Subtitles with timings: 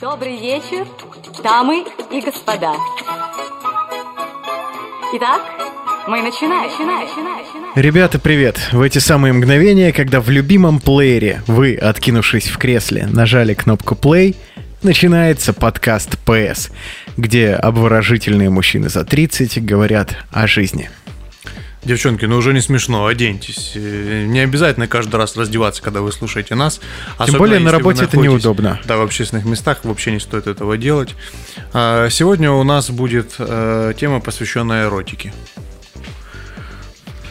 [0.00, 0.88] Добрый вечер,
[1.44, 2.74] дамы и господа.
[5.14, 5.40] Итак,
[6.08, 6.68] мы начинаем.
[6.68, 7.72] начинаем, начинаем.
[7.76, 8.58] Ребята, привет!
[8.72, 14.34] В эти самые мгновения, когда в любимом плеере вы, откинувшись в кресле, нажали кнопку play,
[14.82, 16.72] начинается подкаст PS,
[17.16, 20.90] где обворожительные мужчины за 30 говорят о жизни.
[21.84, 23.72] Девчонки, ну уже не смешно, оденьтесь.
[23.74, 26.80] Э, Не обязательно каждый раз раздеваться, когда вы слушаете нас.
[27.18, 28.80] Особенно, более на работе это неудобно.
[28.86, 31.14] Да, в общественных местах вообще не стоит этого делать.
[31.72, 35.32] А, Сегодня у нас будет э, тема, посвященная эротике.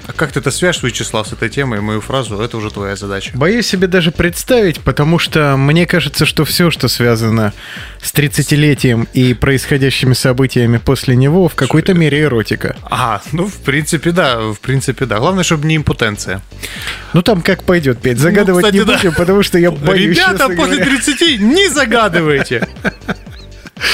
[0.05, 3.31] А как ты это свяжешь, Вячеслав, с этой темой, мою фразу, это уже твоя задача.
[3.33, 7.53] Боюсь себе даже представить, потому что мне кажется, что все, что связано
[8.01, 12.75] с 30-летием и происходящими событиями после него, в какой-то мере эротика.
[12.83, 15.19] А, ну, в принципе, да, в принципе, да.
[15.19, 16.41] Главное, чтобы не импотенция.
[17.13, 18.95] Ну там как пойдет, Петь, загадывать кстати, не да.
[18.97, 20.85] будем, потому что я боюсь, Ребята, после говоря.
[20.85, 22.67] 30 не загадывайте.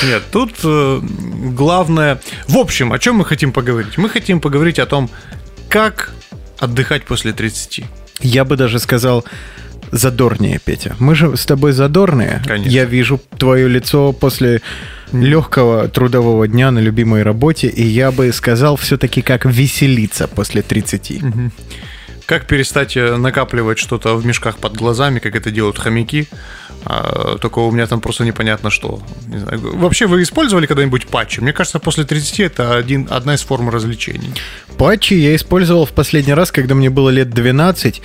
[0.03, 2.19] Нет, тут э, главное...
[2.47, 3.97] В общем, о чем мы хотим поговорить?
[3.97, 5.09] Мы хотим поговорить о том,
[5.69, 6.11] как
[6.57, 7.83] отдыхать после 30.
[8.21, 9.23] Я бы даже сказал
[9.91, 10.95] задорнее, Петя.
[10.99, 12.41] Мы же с тобой задорные.
[12.45, 12.69] Конечно.
[12.69, 14.61] Я вижу твое лицо после
[15.11, 21.21] легкого трудового дня на любимой работе, и я бы сказал все-таки как веселиться после 30.
[22.25, 26.27] Как перестать э, накапливать что-то в мешках под глазами, как это делают хомяки?
[26.85, 29.01] А, только у меня там просто непонятно что.
[29.27, 29.77] Не знаю.
[29.77, 31.39] Вообще, вы использовали когда-нибудь патчи?
[31.39, 34.33] Мне кажется, после 30 это один, одна из форм развлечений.
[34.77, 38.01] Патчи я использовал в последний раз, когда мне было лет 12.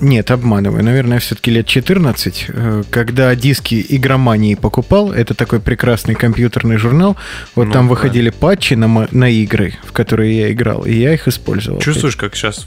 [0.00, 6.78] Нет, обманываю, наверное, все-таки лет 14, э, когда диски игромании покупал, это такой прекрасный компьютерный
[6.78, 7.16] журнал,
[7.54, 7.90] вот Ну, там да.
[7.90, 11.80] выходили патчи на, на игры, в которые я играл, и я их использовал.
[11.80, 12.66] Чувствуешь, как сейчас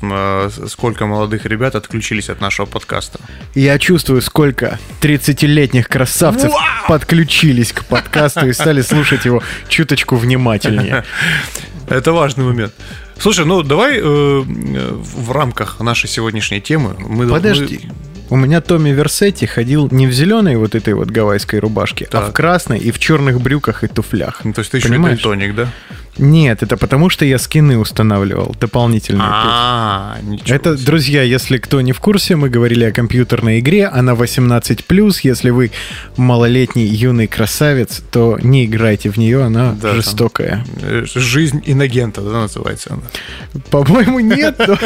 [0.69, 3.19] сколько молодых ребят отключились от нашего подкаста?
[3.55, 6.51] Я чувствую, сколько 30-летних красавцев
[6.87, 11.03] подключились к подкасту и стали слушать его чуточку внимательнее.
[11.89, 12.73] Это важный момент.
[13.19, 17.81] Слушай, ну давай э, в рамках нашей сегодняшней темы мы Подожди.
[18.29, 22.29] У меня Томми Версетти ходил не в зеленой вот этой вот гавайской рубашке, а Так.
[22.29, 24.41] в красной и в черных брюках и туфлях.
[24.43, 25.21] мы- ну, то есть ты еще Понимаешь?
[25.21, 25.69] тоник, да?
[26.17, 29.21] Нет, это потому что я скины устанавливал дополнительные.
[29.29, 30.85] А, ничего Это, себе.
[30.85, 35.71] друзья, если кто не в курсе, мы говорили о компьютерной игре, она 18+, если вы
[36.17, 39.95] малолетний юный красавец, то не играйте в нее, она Да, там.
[39.95, 40.65] жестокая.
[40.81, 43.61] Э, Жизнь инагента, да, называется она.
[43.69, 44.59] По-моему, нет.
[44.67, 44.77] но-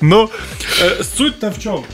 [0.00, 0.30] Но
[0.80, 1.84] э, суть-то в чем?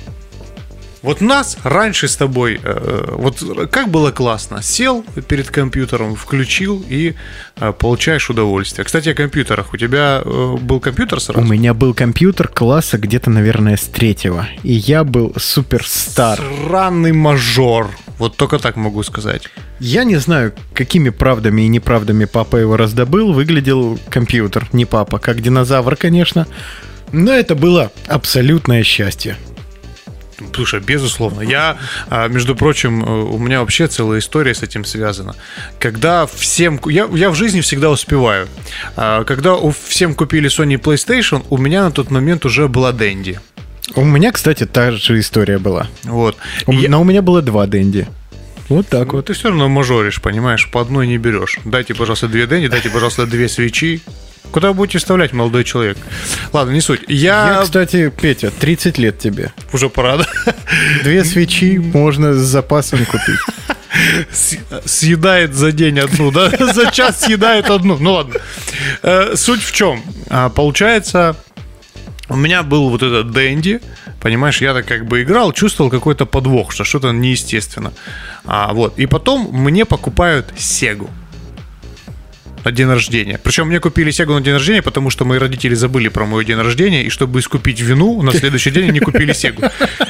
[1.05, 7.15] Вот нас раньше с тобой, э, вот как было классно, сел перед компьютером, включил и
[7.57, 8.87] э, получаешь удовольствие.
[8.87, 9.75] Кстати, о компьютерах.
[9.75, 11.47] У тебя э, был компьютер У сразу?
[11.47, 14.47] меня был компьютер класса где-то, наверное, с третьего.
[14.63, 16.41] И я был суперстар.
[16.67, 17.91] Сраный мажор.
[18.19, 19.51] Вот только так могу сказать.
[19.81, 23.35] Я не знаю, какими правдами и неправдами папа его раздобыл.
[23.35, 26.47] Выглядел компьютер, не папа, как динозавр, конечно.
[27.13, 29.37] Но это было абсолютное счастье.
[30.55, 31.41] Слушай, безусловно.
[31.43, 31.77] Я,
[32.11, 35.35] а, между прочим, э, у меня вообще целая история с этим связана.
[35.79, 36.81] Когда всем...
[36.87, 38.49] Я, я в жизни всегда успеваю.
[38.97, 39.57] А, Когда
[39.87, 43.39] всем купили Sony PlayStation, у меня на тот момент уже была Дэнди.
[43.95, 45.89] У меня, кстати, та же история была.
[46.05, 46.37] Вот.
[46.67, 48.09] У- я- Но у меня было два Дэнди.
[48.71, 49.27] Вот так Ну, вот.
[49.27, 50.71] Ты все равно мажоришь, понимаешь?
[50.71, 51.59] По одной не берешь.
[51.67, 54.01] Дайте, пожалуйста, две Дэнди, дайте, пожалуйста, две свечи.
[54.55, 55.99] Куда вы будете вставлять, молодой человек?
[56.53, 57.01] Ладно, не суть.
[57.09, 59.53] Я, Я, кстати, Петя, 30 лет тебе.
[59.73, 60.27] уже пора, да?
[61.03, 63.41] Две свечи можно с запасом купить.
[64.85, 66.51] Съедает за день одну, да?
[66.73, 67.99] За час съедает одну.
[67.99, 68.35] Ну ладно.
[69.03, 70.01] Э, Суть в чем?
[70.31, 71.35] А, Получается,
[72.29, 73.81] у меня был вот этот Дэнди,
[74.21, 77.93] понимаешь, я так как бы играл, чувствовал какой-то подвох, что что-то неестественно.
[78.45, 79.01] А, вот.
[79.01, 81.11] И потом мне покупают Сегу
[82.65, 83.39] на день рождения.
[83.43, 86.57] Причем мне купили Сегу на день рождения, потому что мои родители забыли про мой день
[86.57, 89.63] рождения, и чтобы искупить вину, на следующий день они купили Сегу.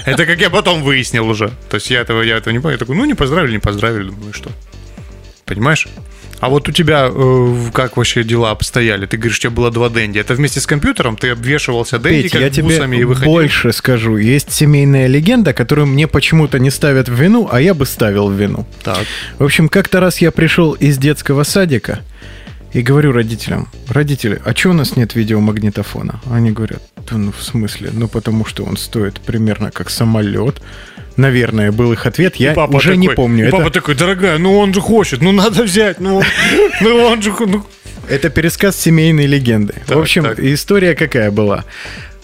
[0.05, 1.51] Это как я потом выяснил уже.
[1.69, 2.75] То есть я этого, я этого не понял.
[2.75, 4.51] Я такой, ну не поздравили, не поздравили, думаю, что.
[5.45, 5.89] Понимаешь?
[6.41, 9.07] А вот у тебя э, как вообще дела обстояли?
[9.07, 10.19] Ты говоришь, у тебя было два Дэнди.
[10.19, 11.17] Это вместе с компьютером?
[11.17, 13.33] Ты обвешивался Дэнди Петь, как я тебе и выходил?
[13.33, 14.17] больше скажу.
[14.17, 18.35] Есть семейная легенда, которую мне почему-то не ставят в вину, а я бы ставил в
[18.35, 18.67] вину.
[18.83, 19.07] Так.
[19.39, 22.01] В общем, как-то раз я пришел из детского садика
[22.75, 26.21] и говорю родителям, родители, а что у нас нет видеомагнитофона?
[26.29, 27.91] Они говорят, да ну в смысле?
[27.93, 30.61] Ну потому что он стоит примерно как самолет.
[31.17, 33.45] Наверное, был их ответ, я уже не такой- помню.
[33.45, 36.21] и Это, папа такой, дорогая, ну он же хочет, ну надо взять, ну,
[36.81, 37.33] ну он же...
[37.39, 37.65] ну».
[38.09, 39.75] это пересказ семейной легенды.
[39.87, 40.41] Так, в общем, так.
[40.41, 41.65] история какая была?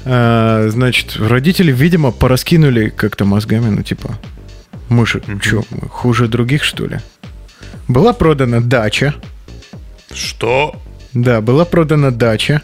[0.05, 4.19] А, значит, родители, видимо, пораскинули как-то мозгами, ну типа,
[4.88, 6.99] Мы же, что, хуже других, что ли?
[7.87, 9.14] Была продана дача.
[10.12, 10.75] Что?
[11.12, 12.62] Да, была продана дача.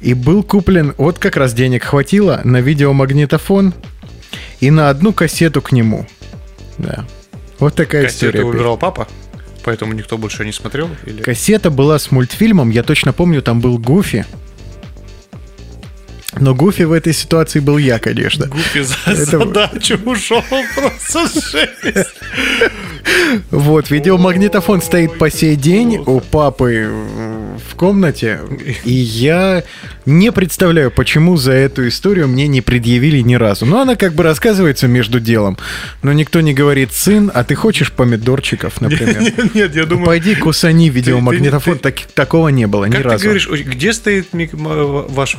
[0.00, 3.74] И был куплен, вот как раз денег хватило на видеомагнитофон
[4.60, 6.06] и на одну кассету к нему.
[6.78, 7.04] Да.
[7.58, 8.32] Вот такая история.
[8.32, 9.06] Кассету выбирал папа?
[9.62, 10.88] Поэтому никто больше не смотрел?
[11.04, 11.22] Или...
[11.22, 14.24] Кассета была с мультфильмом, я точно помню, там был Гуфи.
[16.38, 18.46] Но Гуфи в этой ситуации был я, конечно.
[18.46, 20.42] Гуфи за Это- задачу ушел
[20.74, 22.08] просто жесть.
[23.50, 26.88] Вот, видеомагнитофон стоит по сей день у папы
[27.70, 28.40] в комнате,
[28.84, 29.64] и я
[30.06, 33.66] не представляю, почему за эту историю мне не предъявили ни разу.
[33.66, 35.58] Но она как бы рассказывается между делом.
[36.02, 39.20] Но никто не говорит, сын, а ты хочешь помидорчиков, например?
[39.40, 40.06] Нет, нет, я думаю...
[40.06, 41.78] Пойди кусани видеомагнитофон.
[42.14, 43.24] такого не было ни Как ты разу.
[43.24, 45.38] говоришь, где стоит ваш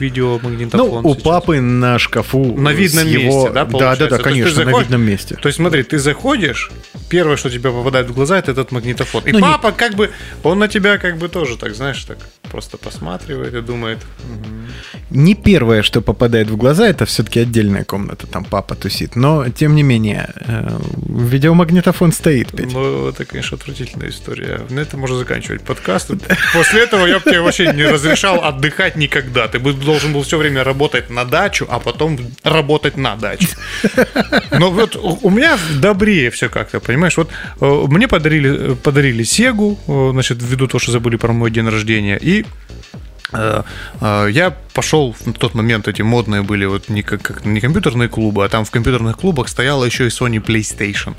[0.88, 1.24] Ну, у сейчас?
[1.24, 2.56] папы на шкафу.
[2.58, 3.98] На видном его- месте, да, Да, да, получается?
[4.10, 5.36] да, есть ты конечно, на заходишь- видном месте.
[5.42, 6.72] То есть смотри, ты заходишь,
[7.10, 9.24] первое, что тебе попадает в глаза, это этот магнитофон.
[9.26, 10.10] И Ну, папа как бы,
[10.44, 12.18] он на тебя как бы тоже так, знаешь, так
[12.50, 14.00] просто посматривает и думает,
[15.10, 19.16] Не первое, что попадает в глаза, это все-таки отдельная комната, там папа тусит.
[19.16, 20.80] Но, тем не менее, э,
[21.26, 22.72] видеомагнитофон стоит, Петь.
[22.74, 24.62] ну, это, конечно, отвратительная история.
[24.70, 26.12] На этом можно заканчивать подкаст.
[26.54, 29.48] После этого я бы тебе вообще не разрешал отдыхать никогда.
[29.48, 33.48] Ты бы должен был все время работать на дачу, а потом работать на дачу.
[34.60, 37.18] Но вот у меня добрее все как-то, понимаешь?
[37.18, 37.30] Вот
[37.62, 42.18] э, мне подарили, подарили Сегу, э, значит, ввиду того, что забыли про мой день рождения,
[42.18, 42.46] и
[43.34, 43.64] э,
[44.32, 48.50] я пошел в тот момент, эти модные были вот не, как- не компьютерные клубы, а
[48.50, 51.14] там в компьютерных клубах стояла еще и Sony PlayStation.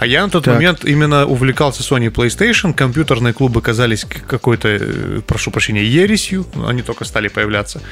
[0.00, 0.54] А я на тот Так.
[0.54, 7.04] момент именно увлекался Sony PlayStation, компьютерные клубы казались какой-то, э, прошу прощения, ересью, они только
[7.04, 7.82] стали появляться.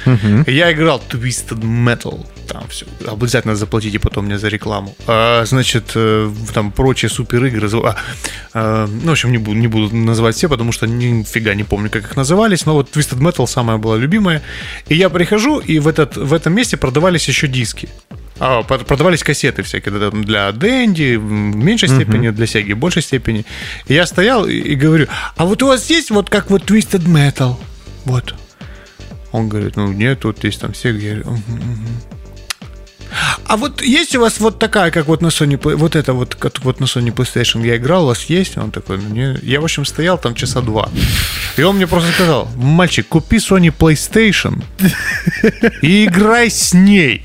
[0.46, 4.96] И Я играл Twisted Metal, там все, обязательно заплатите потом мне за рекламу.
[5.06, 7.96] А, значит, э, там прочие супер игры, а,
[8.54, 11.90] а, ну, в общем, не буду, не буду называть все, потому что нифига не помню,
[11.90, 14.40] как их назывались, но вот Twisted Metal самая была любимая.
[14.88, 17.90] И я прихожу, и в, этот, в этом месте продавались еще диски.
[18.40, 23.44] А, продавались кассеты всякие для Дэнди, в меньшей степени, для Сеги, в большей степени.
[23.88, 25.06] И я стоял и, говорю,
[25.37, 27.56] а вот у вас есть вот как вот Twisted Metal?
[28.05, 28.35] Вот.
[29.32, 30.99] Он говорит, ну нет, вот есть там Сега.
[30.99, 31.38] Я говорю.
[33.46, 36.35] А вот есть у вас вот такая, как вот на Sony, Play- вот это вот,
[36.35, 38.58] как вот на Sony PlayStation я играл, у вас есть?
[38.58, 39.38] Он такой, ну не.
[39.43, 40.90] Я, в общем, стоял там часа два.
[41.56, 44.62] И он мне просто сказал, мальчик, купи Sony PlayStation
[45.82, 47.25] и играй с ней.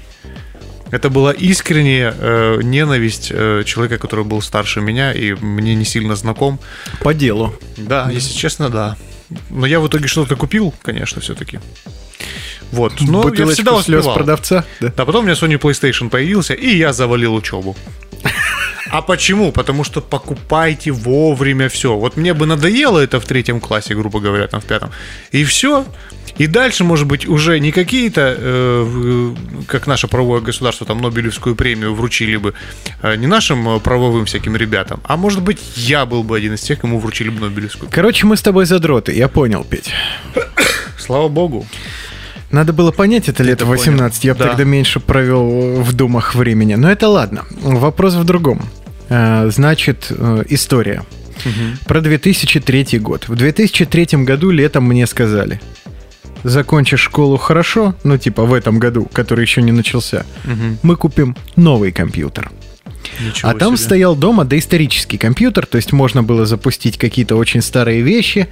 [0.93, 6.15] Это была искренняя э, ненависть э, человека, который был старше меня и мне не сильно
[6.15, 6.59] знаком.
[7.01, 7.55] По делу.
[7.77, 8.95] Да, если честно, да.
[9.49, 11.59] Но я в итоге что-то купил, конечно, все-таки.
[12.71, 12.93] Вот.
[13.01, 14.17] Но я Бутылочку всегда слез успевал.
[14.17, 14.65] продавца.
[14.81, 14.93] Да.
[14.95, 17.75] Да, потом у меня Sony PlayStation появился, и я завалил учебу.
[18.93, 19.51] А почему?
[19.51, 21.97] Потому что покупайте вовремя все.
[21.97, 24.91] Вот мне бы надоело это в третьем классе, грубо говоря, там в пятом.
[25.31, 25.83] И все.
[26.37, 31.55] И дальше, может быть, уже не какие-то, э, в- как наше правовое государство, там Нобелевскую
[31.55, 32.53] премию вручили бы
[33.01, 36.61] э, не нашим э, правовым всяким ребятам, а может быть, я был бы один из
[36.61, 37.89] тех, кому вручили бы Нобелевскую.
[37.91, 39.91] Короче, мы с тобой задроты, я понял, Петь.
[40.99, 41.65] Слава богу.
[42.51, 44.45] Надо было понять это лет это 18, я бы понял.
[44.45, 44.55] Да.
[44.57, 46.75] тогда меньше провел в думах времени.
[46.75, 47.45] Но это ладно.
[47.61, 48.61] Вопрос в другом.
[49.13, 51.03] Э, Значит, э, история.
[51.85, 53.27] Про 2003 год.
[53.27, 55.61] В 2003 году летом мне сказали,
[56.43, 60.25] закончишь школу хорошо, ну типа в этом году, который еще не начался,
[60.83, 62.51] мы купим новый компьютер.
[63.19, 63.85] Ничего а там себе.
[63.85, 68.47] стоял дома доисторический компьютер, то есть можно было запустить какие-то очень старые вещи.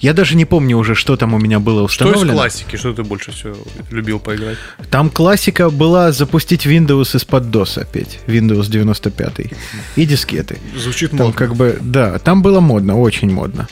[0.00, 2.34] Я даже не помню уже, что там у меня было Что из установлено.
[2.34, 2.76] классики?
[2.76, 3.56] Что ты больше всего
[3.90, 4.58] любил поиграть?
[4.90, 8.18] Там классика была запустить Windows из-под DOS опять.
[8.26, 9.52] Windows 95
[9.96, 10.58] и дискеты.
[10.76, 11.32] Звучит Там модно.
[11.34, 13.68] как бы, да, там было модно, очень модно.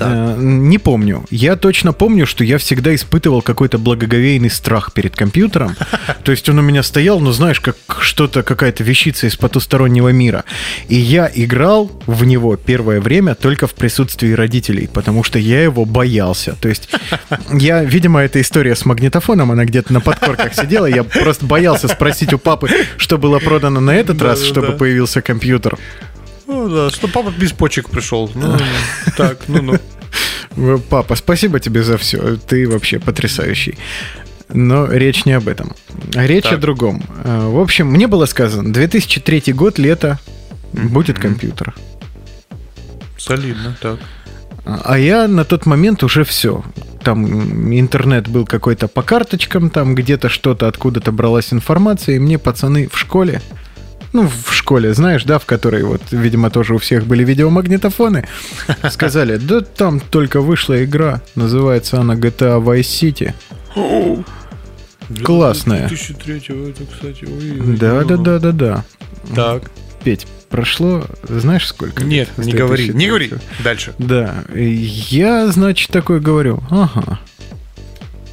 [0.00, 1.24] Э, не помню.
[1.30, 5.76] Я точно помню, что я всегда испытывал какой-то благоговейный страх перед компьютером.
[6.24, 10.44] То есть он у меня стоял, ну знаешь, как что-то, какая-то вещица из потустороннего мира.
[10.88, 15.84] И я играл в него первое время только в присутствии родителей, потому что я его
[15.84, 16.56] боялся.
[16.60, 16.88] То есть
[17.52, 22.32] я, видимо, эта история с магнитофоном, она где-то на подкорках сидела, я просто боялся спросить
[22.32, 25.78] у папы, что было продано на этот раз, чтобы появился компьютер.
[26.48, 28.30] Ну да, что папа без почек пришел.
[28.34, 28.56] Ну,
[29.16, 29.78] так, ну, ну.
[30.56, 32.36] Э, Папа, спасибо тебе за все.
[32.36, 33.76] Ты вообще потрясающий.
[34.48, 35.74] Но речь не об этом.
[36.16, 36.60] А Речь о Так.
[36.60, 37.02] другом.
[37.22, 40.18] Э, В общем, мне было сказано, 2003 год, лето,
[40.72, 41.74] будет компьютер.
[43.18, 43.98] Солидно, так.
[44.64, 46.64] А я на тот момент уже все.
[47.02, 52.88] Там интернет был какой-то по карточкам, там где-то что-то откуда-то бралась информация, и мне пацаны
[52.88, 53.42] в школе
[54.12, 58.26] ну, в школе, знаешь, да, в которой вот, видимо, тоже у всех были видеомагнитофоны,
[58.90, 63.34] сказали, да там только вышла игра, называется она GTA Vice City.
[65.24, 65.88] Классная.
[65.88, 66.36] 2003
[66.68, 68.84] это, кстати, ой, Да, да, да, да, да.
[69.34, 69.70] Так.
[70.04, 72.04] Петь, прошло, знаешь, сколько?
[72.04, 73.08] Нет, не говори, не 2003?
[73.08, 73.30] говори.
[73.64, 73.94] Дальше.
[73.98, 77.18] Да, я, значит, такой говорю, ага.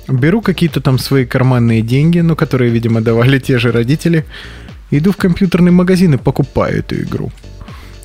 [0.08, 4.26] Беру какие-то там свои карманные деньги, ну, которые, видимо, давали те же родители,
[4.98, 7.32] иду в компьютерный магазин и покупаю эту игру.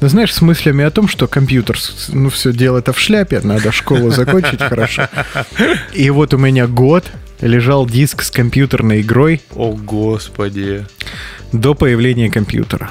[0.00, 1.78] Ну, знаешь, с мыслями о том, что компьютер,
[2.08, 5.08] ну, все дело это в шляпе, надо школу закончить хорошо.
[5.92, 7.04] И вот у меня год
[7.42, 10.86] лежал диск с компьютерной игрой О, господи.
[11.52, 12.90] до появления компьютера.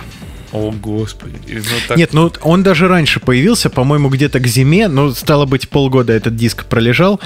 [0.51, 1.35] О, господи.
[1.47, 5.69] Ну, так- Нет, ну он даже раньше появился, по-моему, где-то к зиме, но стало быть,
[5.69, 7.19] полгода этот диск пролежал.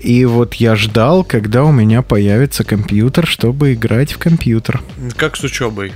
[0.00, 4.82] И вот я ждал, когда у меня появится компьютер, чтобы играть в компьютер.
[5.16, 5.92] Как с учебой?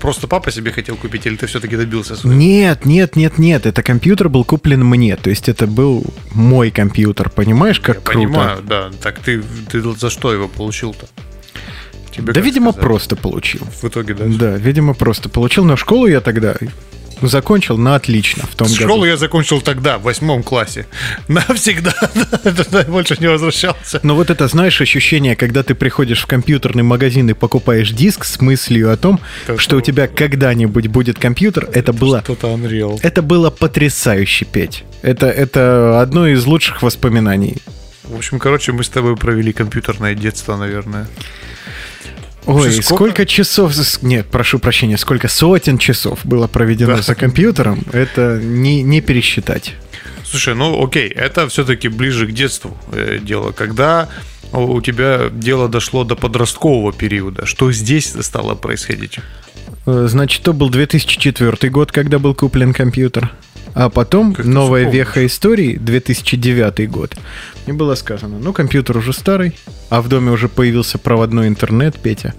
[0.00, 2.38] Просто папа себе хотел купить, или ты все-таки добился своего?
[2.38, 7.30] Нет, нет, нет, нет, это компьютер был куплен мне, то есть это был мой компьютер,
[7.30, 8.18] понимаешь, как Я круто.
[8.28, 8.90] понимаю, да.
[9.02, 11.06] Так ты, ты за что его получил-то?
[12.14, 12.86] Тебе Да, видимо, сказать?
[12.86, 13.62] просто получил.
[13.80, 14.24] В итоге, да.
[14.26, 15.64] Да, видимо, просто получил.
[15.64, 16.54] Но школу я тогда
[17.22, 19.04] закончил на отлично в том Школу году.
[19.04, 20.86] я закончил тогда, в восьмом классе.
[21.28, 21.94] Навсегда.
[22.88, 24.00] Больше не возвращался.
[24.02, 28.40] Но вот это, знаешь, ощущение, когда ты приходишь в компьютерный магазин и покупаешь диск с
[28.40, 32.20] мыслью о том, Так что у тебя когда-нибудь будет компьютер, это было...
[32.22, 32.98] Что-то Unreal.
[33.02, 34.84] Это было потрясающе петь.
[35.02, 37.56] Это, это одно из лучших воспоминаний.
[38.04, 41.08] В общем, короче, мы с тобой провели компьютерное детство, наверное.
[42.46, 42.82] Ой, сколько...
[42.82, 43.72] сколько- часов...
[44.02, 47.02] Нет, прошу прощения, сколько сотен часов было проведено Да.
[47.02, 49.74] за компьютером, это не, не пересчитать.
[50.24, 53.52] Слушай, ну окей, это все-таки ближе к детству э, дело.
[53.52, 54.08] Когда
[54.52, 59.18] у тебя дело дошло до подросткового периода, что здесь стало происходить?
[59.86, 63.32] Э, Значит, то был 2004 год, когда был куплен компьютер.
[63.74, 67.16] А потом Как новая веха истории, 2009 год.
[67.66, 69.56] Мне было сказано, ну, компьютер уже старый,
[69.90, 72.34] а в доме уже появился проводной интернет, Петя.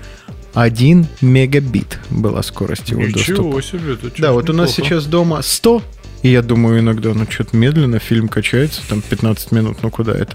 [0.53, 3.61] 1 мегабит была скорость его доступа.
[3.61, 5.83] себе, это Да, вот у нас сейчас дома 100,
[6.21, 10.33] и я думаю иногда, ну, что-то медленно, фильм качается, там 15 минут, ну, куда это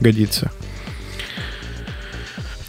[0.00, 0.52] годится?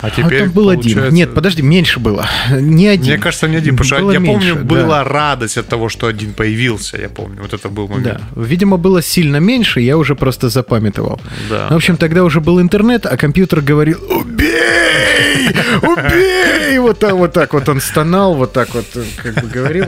[0.05, 0.81] А А теперь там был один.
[0.83, 2.25] получается- Нет, подожди, меньше было.
[2.51, 3.13] Не один.
[3.13, 4.75] Мне кажется, не один, потому что Было я меньше, помню, да.
[4.83, 6.97] была радость от того, что один появился.
[6.97, 8.21] Я помню, вот это был момент.
[8.35, 11.19] Да, видимо, было сильно меньше, я уже просто запамятовал.
[11.49, 11.67] Да.
[11.69, 15.49] Ну, в общем, тогда уже был интернет, а компьютер говорил «Убей!
[15.81, 19.85] Убей!» Вот так вот, так вот он стонал, вот так вот э, как бы говорил.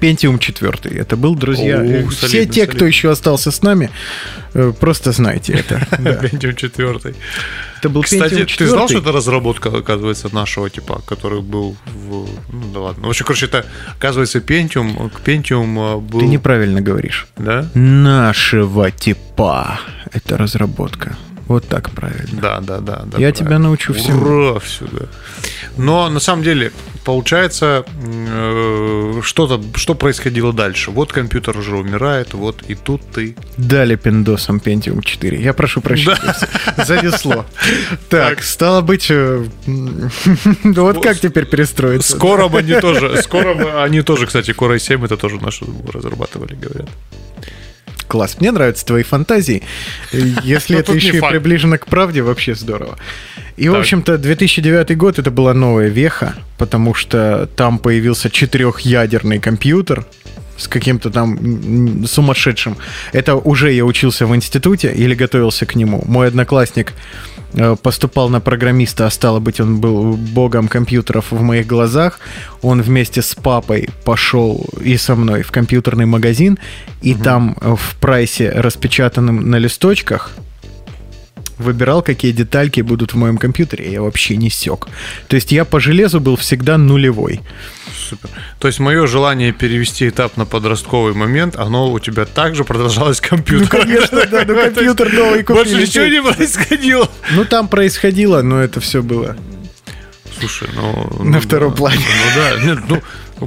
[0.00, 0.96] Pentium 4.
[0.98, 1.78] Это был, друзья.
[1.78, 2.86] О, Э, Все солидно, те, кто солидно.
[2.86, 3.90] еще остался с нами,
[4.54, 5.74] э, просто знайте это.
[5.98, 7.14] Pentium 4.
[7.78, 8.88] Это был Кстати, ты знал, 4.
[8.88, 12.28] что это разработка, оказывается, нашего типа, который был в...
[12.52, 13.06] Ну, да ладно.
[13.06, 13.66] В общем, короче, это,
[13.98, 16.20] оказывается, Pentium, к Pentium а, был...
[16.20, 17.26] Ты неправильно говоришь.
[17.36, 17.68] Да?
[17.74, 19.80] Нашего типа.
[20.12, 21.16] Это разработка.
[21.46, 22.40] Вот так правильно.
[22.40, 22.96] Да, да, да.
[22.96, 23.32] да Я правильно.
[23.32, 24.22] тебя научу всему.
[24.22, 25.08] Ура, всюду.
[25.76, 26.72] Но на самом деле,
[27.04, 27.84] получается,
[29.24, 30.90] что-то, что происходило дальше.
[30.90, 33.36] Вот компьютер уже умирает, вот и тут ты.
[33.56, 35.40] Дали пиндосом Pentium 4.
[35.40, 36.16] Я прошу прощения.
[36.84, 37.46] Зависло.
[38.08, 39.06] Так, стало быть...
[39.10, 39.44] э,
[40.64, 42.16] да Вот как теперь перестроиться?
[42.16, 46.88] Скоро они тоже, скоро они тоже, кстати, Core i7 это тоже наши разрабатывали, говорят.
[48.06, 48.36] Класс.
[48.38, 49.62] Мне нравятся твои фантазии.
[50.12, 52.98] Если Но это еще и приближено к правде, вообще здорово.
[53.56, 53.80] И, в Так.
[53.80, 60.04] общем-то, 2009 год это была новая веха, потому что там появился четырехъядерный компьютер
[60.56, 62.76] с каким-то там сумасшедшим.
[63.12, 66.02] Это уже я учился в институте или готовился к нему.
[66.06, 66.92] Мой одноклассник
[67.54, 72.20] э, поступал на программиста, а стало быть, он был богом компьютеров в моих глазах.
[72.62, 76.58] Он вместе с папой пошел и со мной в компьютерный магазин,
[77.02, 80.30] и там э, в прайсе, распечатанном на листочках,
[81.58, 84.88] выбирал, какие детальки будут в моем компьютере, я вообще не сек.
[85.28, 87.40] То есть я по железу был всегда нулевой.
[88.08, 88.30] Супер.
[88.58, 93.68] То есть мое желание перевести этап на подростковый момент, оно у тебя также продолжалось компьютер.
[93.72, 95.64] Ну, конечно, да, ну, компьютер новый купили.
[95.64, 97.10] Больше ничего не происходило.
[97.32, 99.36] Ну, там происходило, но это все было.
[100.38, 101.24] Слушай, ну...
[101.24, 101.76] На ну втором да.
[101.76, 101.98] плане.
[101.98, 103.00] Ну да, нет, ну,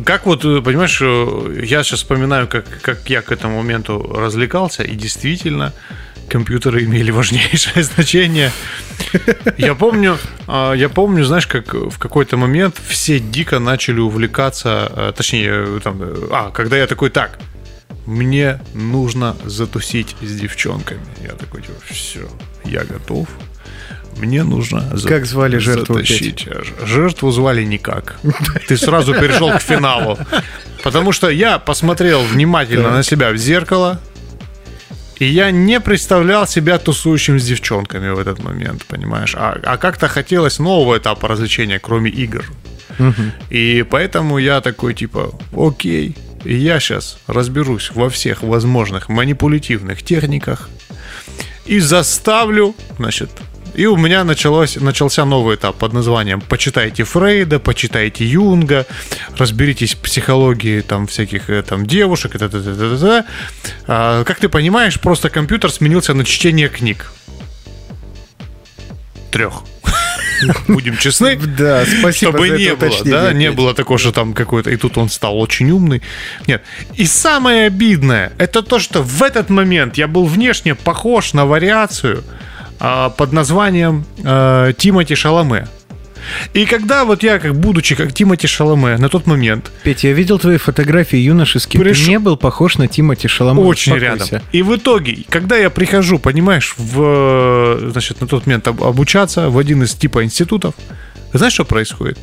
[0.04, 4.84] как вот, э, понимаешь, э, я сейчас вспоминаю, как, как я к этому моменту развлекался,
[4.84, 5.74] и действительно,
[6.30, 8.52] компьютеры имели важнейшее значение.
[9.58, 10.18] Я помню,
[10.48, 16.02] а, я помню, знаешь, как в какой-то момент все дико начали увлекаться, э, точнее, там,
[16.32, 17.38] а, когда я такой, так,
[18.06, 21.02] мне нужно затусить с девчонками.
[21.22, 22.28] Я такой, типа, все,
[22.66, 23.28] я готов.
[24.18, 26.48] Мне нужно за- Как звали жертву затащить.
[26.84, 28.16] Жертву звали никак.
[28.68, 30.18] Ты сразу перешел к финалу.
[30.84, 34.00] Потому что я посмотрел внимательно на себя в зеркало,
[35.20, 39.36] и я не представлял себя тусующим с девчонками в этот момент, понимаешь?
[39.36, 42.46] А, а как-то хотелось нового этапа развлечения, кроме игр.
[43.50, 50.70] И поэтому я такой, типа, окей, я сейчас разберусь во всех возможных манипулятивных техниках
[51.66, 53.30] и заставлю, значит,
[53.78, 58.88] и у меня началось, начался новый этап под названием «Почитайте Фрейда», «Почитайте Юнга»,
[59.38, 62.34] «Разберитесь в психологии там, всяких э, там, девушек».
[62.34, 63.26] и т.д.
[63.86, 67.14] А, Как ты понимаешь, просто компьютер сменился на чтение книг.
[69.30, 69.62] Трех.
[70.68, 71.36] Будем честны.
[71.36, 75.08] Да, спасибо Чтобы не было, да, не было такого, что там какой-то, и тут он
[75.08, 76.02] стал очень умный.
[76.48, 76.64] Нет.
[76.96, 82.24] И самое обидное, это то, что в этот момент я был внешне похож на вариацию
[82.80, 85.68] под названием а, Тимати Шаломе.
[86.54, 90.38] И когда вот я, как будучи как Тимати Шаломе на тот момент, Петь, я видел
[90.40, 91.82] твои фотографии юношеские.
[91.82, 93.66] Приш- Ты не был похож на Тимати Шаламова.
[93.66, 94.26] очень Успокойся.
[94.36, 94.48] рядом.
[94.52, 99.50] И в итоге, когда я прихожу, понимаешь, в, э, значит, на тот момент об- обучаться
[99.50, 100.74] в один из типа институтов,
[101.34, 102.18] знаешь, что происходит?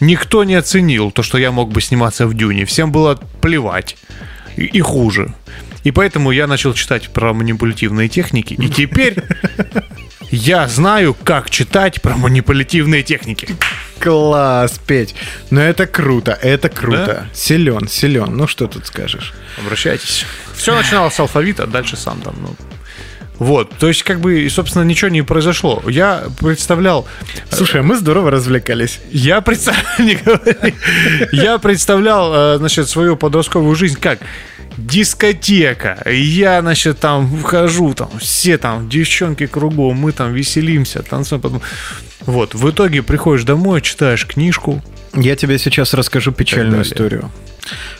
[0.00, 2.64] Никто не оценил то, что я мог бы сниматься в Дюне.
[2.66, 3.96] Всем было плевать.
[4.56, 5.34] И, и хуже.
[5.88, 8.52] И поэтому я начал читать про манипулятивные техники.
[8.52, 9.24] И теперь
[10.30, 13.48] я знаю, как читать про манипулятивные техники.
[13.98, 15.14] Класс, Петь.
[15.48, 17.06] Ну это круто, это круто.
[17.06, 17.26] Да?
[17.32, 18.36] Силен, силен.
[18.36, 19.32] Ну что тут скажешь?
[19.56, 20.26] Обращайтесь.
[20.54, 22.54] Все начиналось с алфавита, дальше сам там, ну.
[23.38, 25.82] Вот, то есть, как бы, собственно, ничего не произошло.
[25.86, 27.06] Я представлял,
[27.50, 29.00] Слушай, а мы здорово развлекались.
[29.12, 30.40] я представлял,
[31.32, 34.18] я представлял, э, значит, свою подростковую жизнь как
[34.76, 36.02] дискотека.
[36.10, 41.40] Я, значит, там вхожу, там все там девчонки кругом, мы там веселимся, танцуем.
[41.42, 41.62] потом-
[42.26, 44.82] Вот, в итоге приходишь домой, читаешь книжку.
[45.14, 47.30] Я тебе сейчас расскажу печальную историю.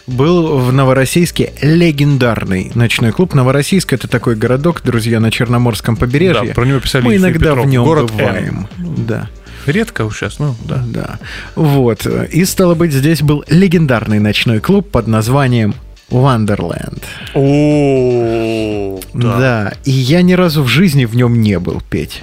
[0.06, 3.34] Был в Новороссийске легендарный ночной клуб.
[3.34, 6.48] Новороссийск это такой городок, друзья, на Черноморском побережье.
[6.48, 7.66] Да, про него писали Мы иногда Петров.
[7.66, 8.68] в нем Город бываем.
[8.78, 9.28] Да.
[9.66, 10.82] Редко сейчас, ну, да.
[10.86, 11.18] Да.
[11.54, 12.06] Вот.
[12.06, 15.74] И стало быть, здесь был легендарный ночной клуб под названием
[16.10, 17.02] Wonderland.
[17.34, 19.74] О, Да.
[19.84, 22.22] И я ни разу в жизни в нем не был, Петь.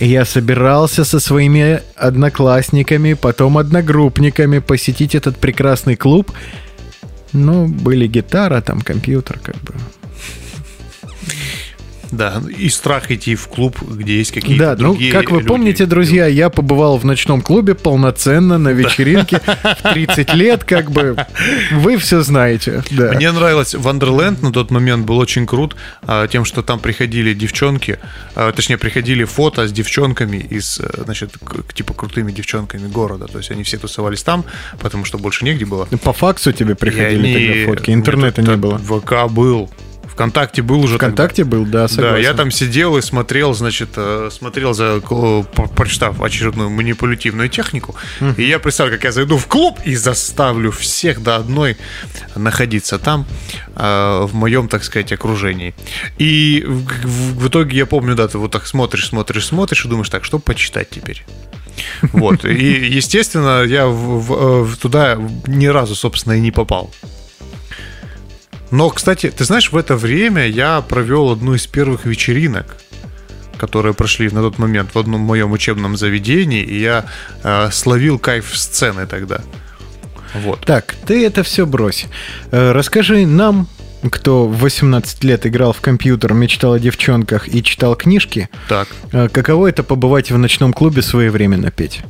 [0.00, 6.32] Я собирался со своими одноклассниками, потом одногруппниками посетить этот прекрасный клуб.
[7.34, 9.74] Ну, были гитара, там компьютер, как бы.
[12.10, 15.48] Да, и страх идти в клуб, где есть какие-то Да, ну, другие как вы люди.
[15.48, 21.16] помните, друзья, я побывал в ночном клубе полноценно на вечеринке в 30 лет, как бы.
[21.72, 22.82] Вы все знаете.
[22.90, 23.12] Да.
[23.12, 27.98] Мне нравилось Вандерленд на тот момент был очень крут а, тем, что там приходили девчонки,
[28.34, 31.32] а, точнее приходили фото с девчонками из, э, значит,
[31.74, 33.26] типа крутыми девчонками города.
[33.26, 34.44] То есть они все тусовались там,
[34.80, 35.86] потому что больше негде было.
[36.02, 38.78] По факсу тебе приходили они- тогда фотки, интернета Нет, не было.
[38.78, 39.70] ВК был.
[40.20, 41.14] ВКонтакте был уже тогда.
[41.14, 42.14] ВКонтакте был, да, согласен.
[42.14, 47.94] Да, я там сидел и смотрел, значит, э, смотрел за, по- прочитав очередную манипулятивную технику.
[48.36, 51.76] И я представляю, как я зайду в клуб и заставлю всех до одной
[52.36, 53.26] находиться там,
[53.76, 55.74] э, в моем, так сказать, окружении.
[56.18, 60.24] И в, итоге я помню, да, ты вот так смотришь, смотришь, смотришь и думаешь, так,
[60.24, 61.24] что почитать теперь?
[62.12, 62.44] Вот.
[62.44, 66.90] И, естественно, я в- в- э, в- туда ни разу, собственно, и не попал.
[68.70, 72.76] Но, кстати, ты знаешь, в это время я провел одну из первых вечеринок,
[73.58, 77.04] которые прошли на тот момент в одном моем учебном заведении, и я
[77.42, 79.40] э, словил кайф сцены тогда.
[80.34, 80.60] Вот.
[80.64, 82.06] Так, ты это все брось.
[82.52, 83.66] Э, Расскажи нам,
[84.08, 88.88] кто в 18 лет играл в компьютер, мечтал о девчонках и читал книжки, Так.
[89.12, 92.00] э, каково это побывать в ночном клубе своевременно петь?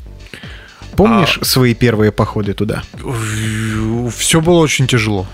[1.00, 1.44] Помнишь А.
[1.46, 2.82] свои первые походы туда?
[4.16, 5.26] Все было очень тяжело.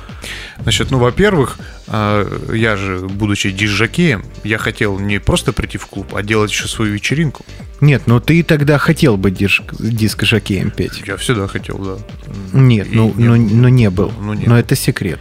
[0.63, 6.15] Значит, ну, во-первых, э, я же, будучи дизжакеем, я хотел не просто прийти в клуб,
[6.15, 7.45] а делать еще свою вечеринку.
[7.81, 11.03] Нет, ну ты тогда хотел быть диск, диск-жокеем петь.
[11.05, 11.97] Я всегда хотел, да.
[12.53, 13.55] Нет, И ну, не ну, было.
[13.57, 14.13] ну не был.
[14.21, 14.47] Ну, нет.
[14.47, 15.19] Но это секрет.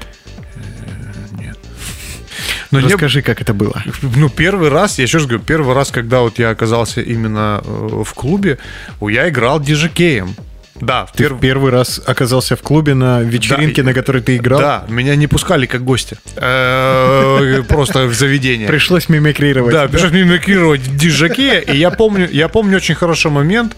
[2.76, 3.82] Но не Расскажи, как это было.
[4.02, 8.04] Ну, первый раз, я еще раз говорю, первый раз, когда вот я оказался именно э,
[8.04, 8.58] в клубе,
[9.02, 10.36] я играл диджекеем.
[10.82, 14.36] Да, в Ты перв- первый раз оказался в клубе на вечеринке, Да, на которой ты
[14.36, 14.60] играл?
[14.60, 16.18] Да, меня не пускали как гостя.
[16.36, 18.68] Э, Просто в заведение.
[18.68, 19.74] Пришлось мимикрировать.
[19.74, 23.76] Да, пришлось мимикрировать диджакея, и я помню, я помню очень хороший момент,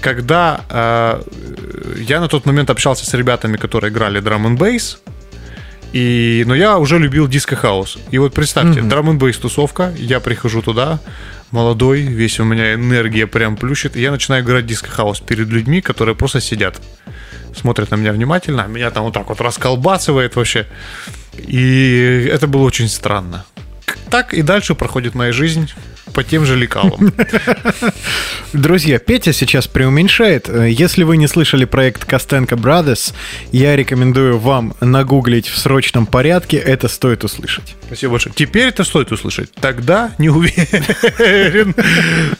[0.00, 1.22] когда э,
[2.06, 4.98] я на тот момент общался с ребятами, которые играли drum n bass,
[5.94, 7.98] И, но я уже любил disco house.
[8.10, 10.98] И вот представьте, mm drum n тусовка, я прихожу туда,
[11.52, 15.80] молодой, весь у меня энергия прям плющит, и я начинаю играть disco house перед людьми,
[15.80, 16.82] которые просто сидят,
[17.54, 20.66] смотрят на меня внимательно, меня там вот так вот расколбасывает вообще.
[21.36, 23.44] И это было очень странно.
[24.10, 25.70] Так и дальше проходит моя жизнь
[26.12, 27.12] по тем же лекалам.
[28.52, 30.48] Друзья, Петя сейчас преуменьшает.
[30.48, 33.14] Если вы не слышали проект Костенко Brothers,
[33.52, 36.58] я рекомендую вам нагуглить в срочном порядке.
[36.58, 37.74] Это стоит услышать.
[37.86, 38.34] Спасибо большое.
[38.34, 39.52] Теперь это стоит услышать.
[39.52, 41.74] Тогда не уверен.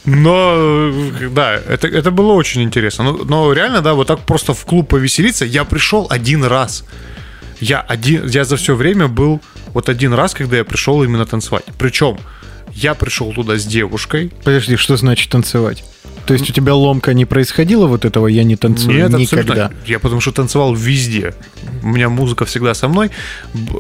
[0.05, 0.93] Но
[1.31, 3.05] да, это, это было очень интересно.
[3.05, 5.45] Но, но реально, да, вот так просто в клуб повеселиться.
[5.45, 6.85] Я пришел один раз.
[7.61, 9.41] Я, один, я за все время был
[9.73, 11.65] вот один раз, когда я пришел именно танцевать.
[11.79, 12.19] Причем
[12.75, 14.31] я пришел туда с девушкой.
[14.43, 15.85] Подожди, что значит танцевать?
[16.27, 19.67] То есть у тебя ломка не происходило вот этого, я не танцую Нет, никогда?
[19.67, 19.91] Абсолютно.
[19.91, 21.35] Я потому что танцевал везде.
[21.83, 23.11] У меня музыка всегда со мной.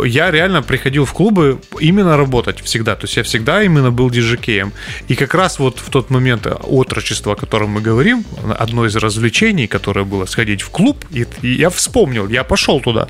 [0.05, 2.97] Я реально приходил в клубы именно работать всегда.
[2.97, 4.73] То есть я всегда именно был диджекеем.
[5.09, 8.25] И как раз вот в тот момент отрочества, о котором мы говорим,
[8.59, 13.09] одно из развлечений, которое было сходить в клуб, и, и я вспомнил, я пошел туда.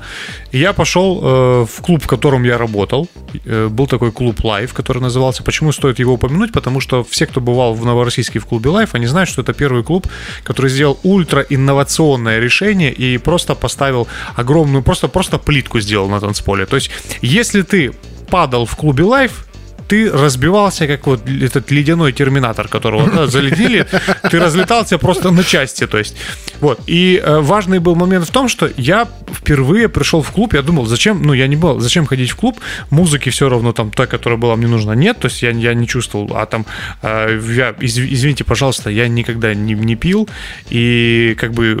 [0.51, 3.09] И я пошел э, в клуб, в котором я работал.
[3.45, 5.43] Э, был такой клуб Live, который назывался.
[5.43, 6.53] Почему стоит его упомянуть?
[6.53, 9.53] Потому что все, кто бывал в Новороссийске в клубе Live, они знают, знают, что это
[9.53, 10.07] первый клуб,
[10.43, 16.65] который сделал ультра инновационное решение и просто поставил огромную, просто, просто плитку сделал на танцполе.
[16.65, 17.93] То есть, если ты
[18.29, 19.44] падал в клубе Live,
[19.87, 23.85] ты разбивался, как вот этот ледяной терминатор, которого да, заледили,
[24.31, 26.15] ты разлетался просто на части, то есть,
[26.59, 26.79] вот.
[26.87, 30.85] И э, важный был момент в том, что я впервые пришел в клуб, я думал,
[30.85, 34.39] зачем, ну, я не был, зачем ходить в клуб, музыки все равно там той, которая
[34.39, 36.65] была мне нужна, нет, то есть я, я не чувствовал, а там,
[37.01, 40.27] э, я, из, извините, пожалуйста, я никогда не, не пил,
[40.69, 41.75] и как бы,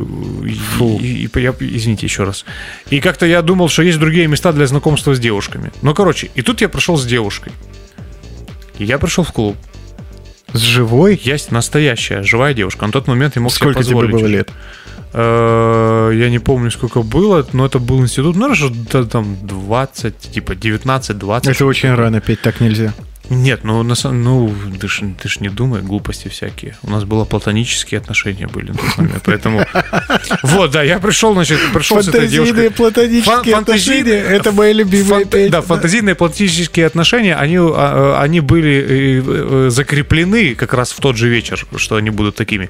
[0.77, 0.99] Фу.
[1.01, 2.45] И, и, я, извините еще раз,
[2.89, 5.71] и как-то я думал, что есть другие места для знакомства с девушками.
[5.81, 7.51] Ну, короче, и тут я пришел с девушкой.
[8.77, 9.57] И я пришел в клуб.
[10.53, 11.19] С живой?
[11.21, 12.85] Есть настоящая живая девушка.
[12.85, 14.51] На тот момент я мог Сколько себе тебе было лет?
[15.13, 18.53] Э, я не помню, сколько было, но это был институт, ну,
[19.05, 21.51] там 20, типа 19-20.
[21.51, 22.93] Это очень рано петь, так нельзя.
[23.29, 26.75] Нет, ну, на самом ну ты ж, ты ж не думай, глупости всякие.
[26.83, 29.65] У нас было платонические отношения были на тот момент, поэтому...
[30.43, 32.69] Вот, да, я пришел, значит, пришел с этой девушкой.
[32.71, 35.49] платонические отношения, это мои любимые песни.
[35.49, 37.71] Да, фантазийные платонические отношения, они, а,
[38.17, 42.35] а, они были э, э, закреплены как раз в тот же вечер, что они будут
[42.35, 42.69] такими.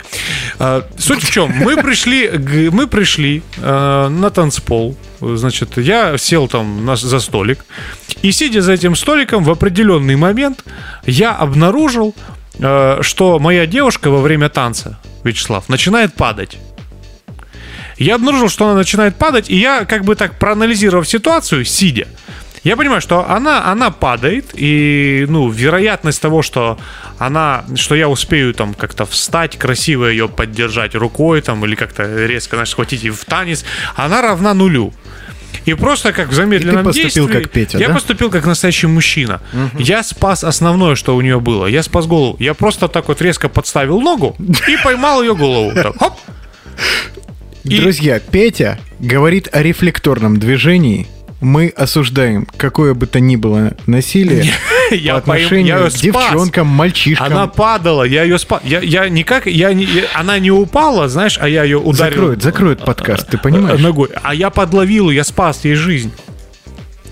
[0.60, 1.52] А, суть в чем?
[1.52, 2.30] Мы пришли,
[2.72, 7.66] мы пришли на танцпол, Значит, я сел там за столик,
[8.22, 10.45] и сидя за этим столиком, в определенный момент
[11.06, 12.16] я обнаружил,
[12.60, 16.58] э, что моя девушка во время танца, Вячеслав, начинает падать.
[17.98, 22.08] Я обнаружил, что она начинает падать, и я, как бы так проанализировав ситуацию, сидя,
[22.66, 26.80] я понимаю, что она, она падает, и, ну, вероятность того, что
[27.20, 32.56] она, что я успею там как-то встать, красиво ее поддержать рукой, там, или как-то резко,
[32.56, 33.64] знаешь, схватить и в танец,
[33.96, 34.94] она равна нулю.
[35.66, 37.94] И просто как в замедленном и ты поступил действии, как Петя, Я да?
[37.94, 39.42] поступил как настоящий мужчина.
[39.54, 39.82] Угу.
[39.84, 41.66] Я спас основное, что у нее было.
[41.68, 42.36] Я спас голову.
[42.40, 45.72] Я просто так вот резко подставил ногу и поймал ее голову.
[45.74, 46.14] Так, хоп.
[47.64, 51.08] Друзья, Петя говорит о рефлекторном движении
[51.46, 54.52] мы осуждаем какое бы то ни было насилие
[54.92, 57.28] я по отношению я к девчонкам, мальчишкам.
[57.28, 58.62] Она падала, я ее спас.
[58.64, 62.16] Я, я никак, я не, она не упала, знаешь, а я ее ударил.
[62.16, 63.80] Закроют, закроют подкаст, ты понимаешь?
[63.80, 64.10] Ногой.
[64.24, 66.12] А я подловил, я спас ей жизнь.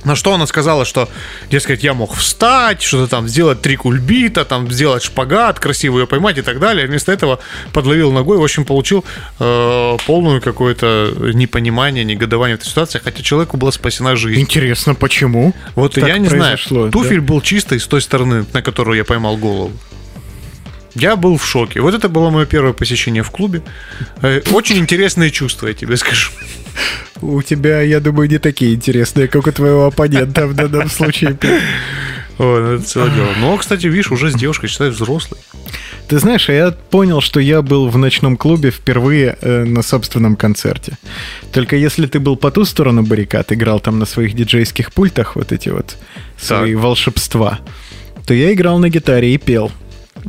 [0.03, 1.09] На что она сказала, что,
[1.49, 6.37] дескать, я мог встать, что-то там сделать три кульбита, там сделать шпагат, красиво ее поймать
[6.37, 6.87] и так далее.
[6.87, 7.39] Вместо этого
[7.71, 9.05] подловил ногой, в общем, получил
[9.39, 14.41] э, полную какое-то непонимание, негодование в этой ситуации, хотя человеку была спасена жизнь.
[14.41, 15.53] Интересно, почему?
[15.75, 16.57] Вот так я не знаю.
[16.91, 17.27] Туфель да?
[17.27, 19.71] был чистый с той стороны, на которую я поймал голову.
[20.95, 21.81] Я был в шоке.
[21.81, 23.61] Вот это было мое первое посещение в клубе.
[24.21, 26.31] Э, очень интересные чувства, я тебе скажу.
[27.21, 31.37] У тебя, я думаю, не такие интересные, как у твоего оппонента в данном случае.
[32.37, 33.29] Ой, ну это целое дело.
[33.39, 35.39] Но, кстати, видишь, уже с девушкой считаю взрослый.
[36.07, 40.97] Ты знаешь, я понял, что я был в ночном клубе впервые э, на собственном концерте.
[41.51, 45.51] Только если ты был по ту сторону баррикад, играл там на своих диджейских пультах вот
[45.51, 45.95] эти вот
[46.37, 46.83] свои так.
[46.83, 47.59] волшебства,
[48.25, 49.71] то я играл на гитаре и пел.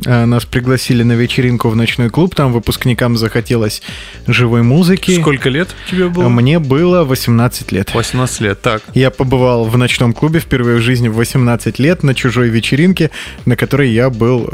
[0.05, 3.81] Э, нас пригласили на вечеринку в ночной клуб, там выпускникам захотелось
[4.27, 5.19] живой музыки.
[5.19, 6.29] Сколько лет тебе было?
[6.29, 7.93] Мне было 18 лет.
[7.93, 8.83] 18 лет, так.
[8.93, 13.11] Я побывал в ночном клубе впервые в жизни в 18 лет на чужой вечеринке,
[13.45, 14.49] на которой я был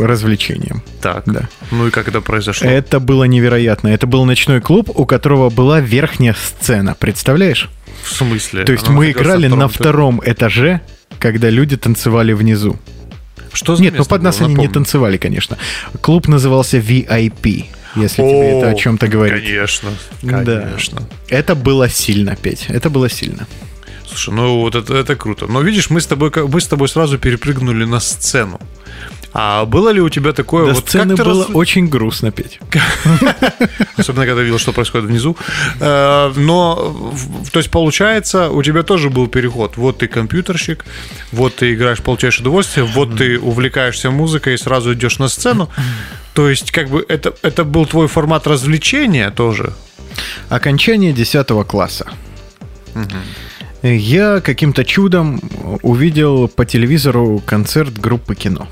[0.00, 0.82] развлечением.
[1.00, 1.22] Так.
[1.26, 1.48] Да.
[1.70, 2.68] Ну и как это произошло?
[2.68, 3.88] Это было невероятно.
[3.88, 6.94] Это был ночной клуб, у которого была верхняя сцена.
[6.98, 7.68] Представляешь?
[8.02, 8.64] В смысле?
[8.64, 10.80] То есть Она мы играли на втором этаже,
[11.18, 12.78] когда люди танцевали внизу.
[13.58, 14.46] Что за Нет, ну под нас было?
[14.46, 15.58] они не танцевали, конечно.
[16.00, 17.64] Клуб назывался VIP,
[17.96, 19.42] если тебе это о чем-то говорит.
[19.42, 19.90] Конечно,
[20.22, 20.60] Да.
[20.60, 21.02] конечно.
[21.28, 22.66] Это было сильно, Петь.
[22.68, 23.48] Это было сильно.
[24.06, 25.46] Слушай, ну вот это, это круто.
[25.48, 28.60] Но видишь, мы с тобой мы с тобой сразу перепрыгнули на сцену.
[29.32, 32.58] А было ли у тебя такое До вот сцены было раз- очень грустно, Петь.
[33.96, 35.36] особенно когда видел, что происходит внизу.
[35.80, 37.12] Э, Но,
[37.52, 39.76] то есть, получается, у тебя тоже был переход.
[39.76, 40.84] Вот ты компьютерщик,
[41.32, 45.68] вот ты играешь, получаешь удовольствие, вот ты увлекаешься музыкой и сразу идешь на сцену.
[46.34, 49.74] То есть, как бы это, это был твой формат развлечения тоже.
[50.48, 52.06] Окончание 10 класса.
[53.82, 55.40] Я каким-то чудом
[55.82, 58.66] увидел по телевизору концерт группы кино.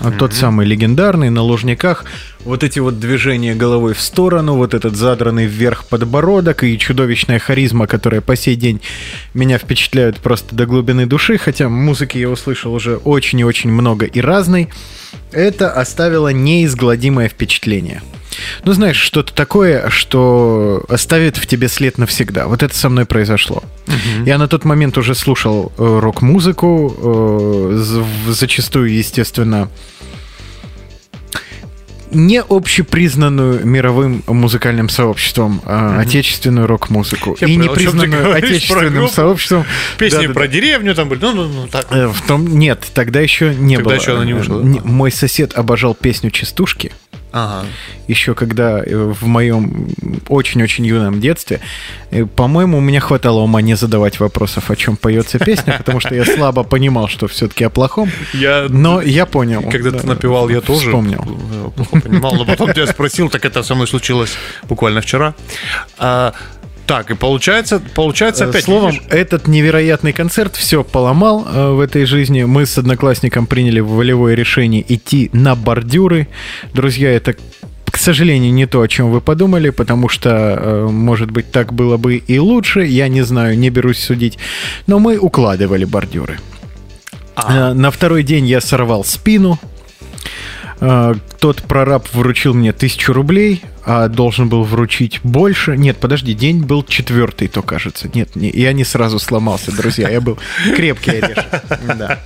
[0.00, 2.04] Вот Тот самый легендарный на Лужниках.
[2.44, 7.86] Вот эти вот движения головой в сторону, вот этот задранный вверх подбородок и чудовищная харизма,
[7.86, 8.80] которая по сей день
[9.32, 14.06] меня впечатляют просто до глубины души, хотя музыки я услышал уже очень и очень много
[14.06, 14.70] и разной,
[15.32, 18.02] это оставило неизгладимое впечатление.
[18.64, 22.46] Ну, знаешь, что-то такое, что оставит в тебе след навсегда.
[22.46, 23.62] Вот это со мной произошло.
[24.24, 29.68] Я на тот момент уже слушал э, рок-музыку, э, зачастую, естественно,
[32.12, 37.36] не общепризнанную мировым музыкальным сообществом, а отечественную рок-музыку.
[37.40, 39.12] Я и не понял, признанную про отечественным группу.
[39.14, 39.64] сообществом.
[39.98, 40.34] Песни Да-да-да.
[40.34, 41.20] про деревню там были.
[41.20, 41.86] Ну, ну, ну, так.
[41.90, 43.98] Э, В том нет, тогда еще не Тогда было.
[44.00, 44.66] еще она не вышла, да?
[44.68, 46.92] Не- Мой сосед обожал песню Частушки.
[47.32, 47.66] Ага.
[48.08, 49.88] Еще когда э, в моем
[50.28, 51.60] очень-очень юном детстве,
[52.10, 56.14] э, по-моему, у меня хватало ума не задавать вопросов, о чем поется песня, потому что
[56.14, 58.10] я слабо понимал, что все-таки о плохом.
[58.32, 59.62] Я Но я понял.
[59.70, 61.24] Когда да, ты напевал, я тоже Вспомнил.
[61.92, 64.32] э, понимал, но потом тебя спросил, так это со мной случилось
[64.64, 65.34] буквально вчера.
[65.98, 66.34] А,
[66.90, 68.64] так, и получается, получается опять...
[68.64, 72.42] Словом, видишь, этот невероятный концерт все поломал э, в этой жизни.
[72.42, 76.26] Мы с одноклассником приняли волевое решение идти на бордюры.
[76.74, 77.36] Друзья, это,
[77.84, 81.96] к сожалению, не то, о чем вы подумали, потому что, э, может быть, так было
[81.96, 82.80] бы и лучше.
[82.80, 84.36] Я не знаю, не берусь судить.
[84.88, 86.40] Но мы укладывали бордюры.
[87.36, 89.60] Э, На второй день я сорвал спину.
[90.80, 95.76] Э, Тот прораб вручил мне тысячу рублей, а должен был вручить больше.
[95.76, 98.10] Нет, подожди, день был четвертый, то кажется.
[98.12, 100.08] Нет, не, я не сразу сломался, друзья.
[100.08, 100.38] Я был
[100.74, 101.46] крепкий орешек.
[101.98, 102.20] Да.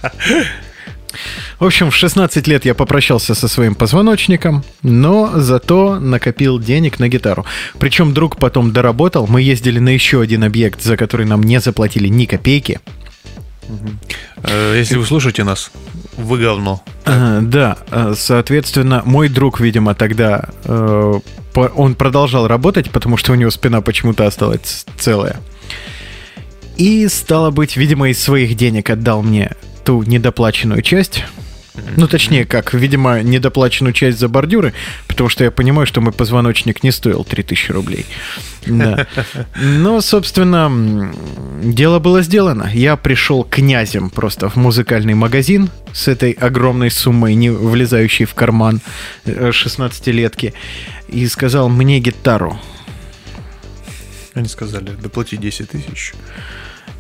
[1.59, 7.09] В общем, в 16 лет я попрощался со своим позвоночником, но зато накопил денег на
[7.09, 7.45] гитару.
[7.79, 9.27] Причем друг потом доработал.
[9.29, 12.81] Мы ездили на еще один объект, за который нам не заплатили ни копейки.
[14.43, 15.71] Э, если вы слушаете нас,
[16.17, 16.83] вы говно.
[17.05, 21.21] Да, э, соответственно, мой друг, видимо, тогда э,
[21.55, 25.37] он продолжал работать, потому что у него спина почему-то осталась целая.
[26.77, 29.53] И, стало быть, видимо, из своих денег отдал мне
[29.85, 31.25] ту недоплаченную часть.
[31.97, 34.75] Ну, точнее, как, видимо, недоплаченную часть за бордюры,
[35.09, 38.07] потому что я понимаю, что мой позвоночник не стоил 3000 рублей.
[38.67, 39.07] Да.
[39.61, 41.13] Но, собственно, м,
[41.63, 42.71] дело было сделано.
[42.73, 48.81] Я пришел князем просто в музыкальный магазин с этой огромной суммой, не влезающей в карман
[49.25, 50.55] э, 16-летки,
[51.09, 52.59] и сказал мне гитару.
[54.35, 56.13] Они сказали, доплати 10 тысяч.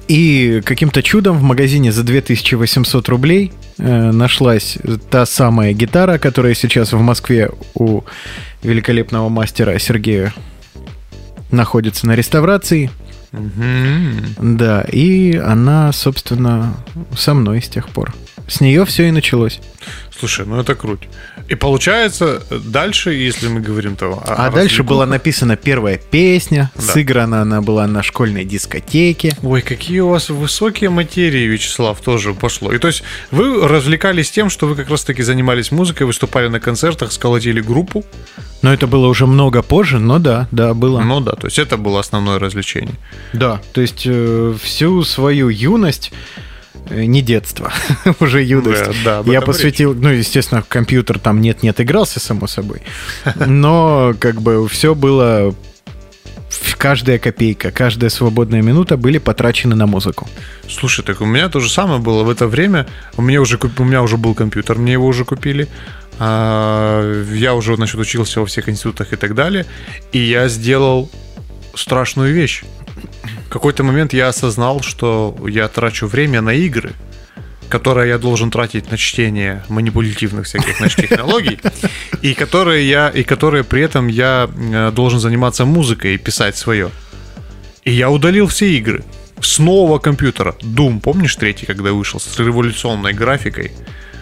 [0.08, 4.78] И каким-то чудом в магазине за 2800 рублей э, нашлась
[5.10, 8.02] та самая гитара, которая сейчас в Москве у
[8.62, 10.34] великолепного мастера Сергея
[11.50, 12.90] находится на реставрации.
[14.40, 16.74] Да, и она, собственно,
[17.16, 18.14] со мной с тех пор.
[18.46, 19.60] С нее все и началось.
[20.18, 21.06] Слушай, ну это круто.
[21.48, 24.22] И получается, дальше, если мы говорим то...
[24.26, 26.82] о- А дальше была написана первая песня, Да.
[26.82, 29.34] сыграна она была на школьной дискотеке.
[29.42, 32.70] Ой, какие у вас высокие материи, Вячеслав, тоже пошло.
[32.72, 37.12] И то есть вы развлекались тем, что вы как раз-таки занимались музыкой, выступали на концертах,
[37.12, 38.04] сколотили группу.
[38.62, 41.00] Но это было уже много позже, но да, да, было.
[41.00, 42.94] Ну да, то есть это было основное развлечение.
[43.32, 46.12] Да, то есть э, всю свою юность,
[46.90, 47.72] э, не детство,
[48.20, 52.82] уже юность, Да, да, я посвятил, ну, естественно, компьютер там нет-нет игрался, само собой,
[53.46, 55.54] но как бы все было,
[56.78, 60.28] каждая копейка, каждая свободная минута были потрачены на музыку.
[60.68, 62.86] Слушай, так у меня то же самое было в это время.
[63.16, 65.68] У меня уже, у меня уже был компьютер, мне его уже купили.
[66.18, 69.66] А, Я уже, значит, учился во всех институтах и так далее.
[70.12, 71.10] И я сделал
[71.74, 72.64] страшную вещь.
[73.46, 76.92] В какой-то момент я осознал, что я трачу время на игры,
[77.68, 81.58] которое я должен тратить на чтение манипулятивных всяких значит, технологий,
[82.22, 86.90] и которые я, и которые при этом я э, должен заниматься музыкой и писать свое.
[87.84, 89.04] И я удалил все игры.
[89.40, 90.54] С нового компьютера.
[90.62, 93.72] Doom, помнишь третий, когда вышел с революционной графикой?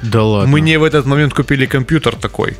[0.02, 0.50] Да ладно.
[0.50, 2.56] Мне в этот момент купили компьютер такой,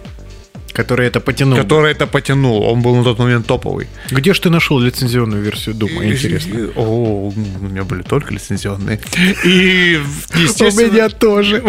[0.73, 1.59] Который это потянул.
[1.59, 2.63] который это потянул.
[2.63, 3.89] Он был на тот момент топовый.
[4.11, 6.05] Где ж ты нашел лицензионную версию Дума?
[6.05, 6.71] Интересно.
[6.77, 8.99] О, у меня были только лицензионные.
[9.45, 10.01] И,
[10.35, 11.57] естественно, тоже.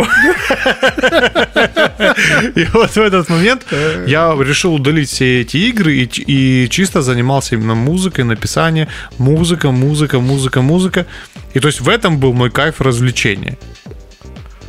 [2.56, 3.66] И вот в этот момент
[4.08, 8.88] я решил удалить все эти игры и, и чисто занимался именно музыкой, написанием.
[9.18, 11.06] Музыка, музыка, музыка, музыка.
[11.54, 13.58] И то есть в этом был мой кайф развлечения.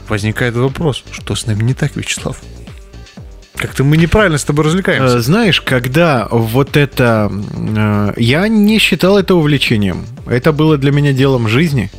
[0.09, 2.37] Возникает вопрос, что с нами не так, Вячеслав?
[3.57, 5.17] Как-то мы неправильно с тобой развлекаемся.
[5.17, 7.31] Э, Знаешь, когда вот это...
[7.55, 10.05] э, Я не считал это увлечением.
[10.27, 11.91] Это было для меня делом жизни.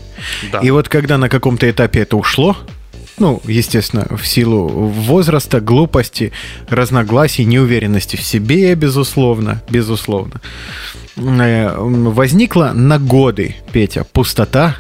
[0.52, 0.60] Да.
[0.60, 2.58] И вот когда на каком-то этапе это ушло,
[3.18, 6.34] ну, естественно, в силу возраста, глупости,
[6.68, 10.42] разногласий, неуверенности в себе, безусловно, безусловно,
[11.16, 14.76] э, возникла на годы, Петя, пустота,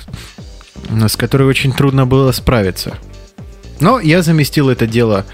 [0.89, 2.97] с которой очень трудно было справиться.
[3.79, 5.25] Но я заместил это дело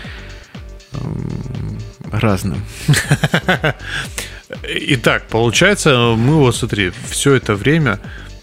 [2.12, 2.64] разным.
[4.64, 8.00] Итак, получается, мы вот, смотри, все это время,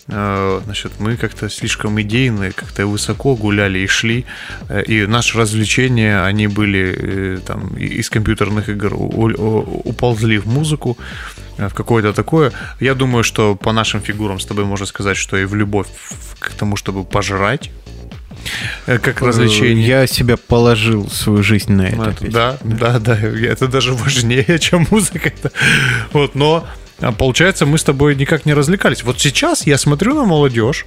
[0.08, 4.24] э, значит, мы как-то слишком идейные, как-то высоко гуляли и шли,
[4.68, 10.96] э, и наши развлечения, они были э, там из компьютерных игр уползли в музыку,
[11.58, 12.52] в какое-то такое.
[12.80, 15.88] Я думаю, что по нашим фигурам с тобой можно сказать, что и в любовь
[16.38, 17.70] к тому, чтобы пожрать,
[18.87, 19.87] как развлечение.
[19.87, 22.02] Я себя положил свою жизнь на это.
[22.11, 22.32] Это- Петя.
[22.32, 25.32] да, да, да, это даже важнее, чем музыка.
[26.12, 26.66] Вот, но
[27.00, 29.02] а, получается, мы с тобой никак не развлекались.
[29.02, 30.84] Вот сейчас я смотрю на молодежь.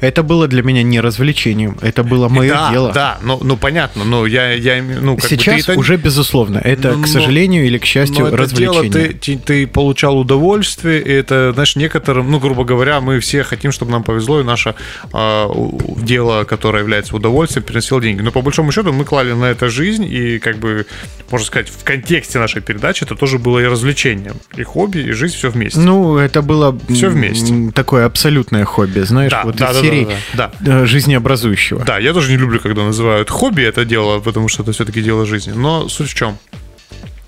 [0.00, 2.92] Это было для меня не развлечением, это было мое да, дело.
[2.92, 6.58] да, ну, ну понятно, но я, я ну, как бы Сейчас ты это- уже безусловно,
[6.58, 9.08] это, Но- к сожалению или к счастью, но это дело, развлечение.
[9.12, 13.72] ты, ты, ты получал удовольствие, и это, знаешь, некоторым, ну, грубо говоря, мы все хотим,
[13.72, 14.74] чтобы нам повезло, и наше
[15.12, 18.22] у- дело, которое является удовольствием, приносило деньги.
[18.22, 20.86] Но по большому счету мы клали на это жизнь, и как бы,
[21.30, 25.36] можно сказать, в контексте нашей передачи это тоже было и развлечением, и хобби, и жизнь
[25.36, 25.78] все вместе.
[25.80, 27.70] Ну, это было Всё м, вместе.
[27.74, 31.84] такое абсолютное хобби, знаешь, Да, вот да, да, серии да, да, э, жизнеобразующего.
[31.84, 35.26] Да, я тоже не люблю, когда называют хобби это дело, потому что это все-таки дело
[35.26, 35.52] жизни.
[35.52, 36.38] Но суть в чем?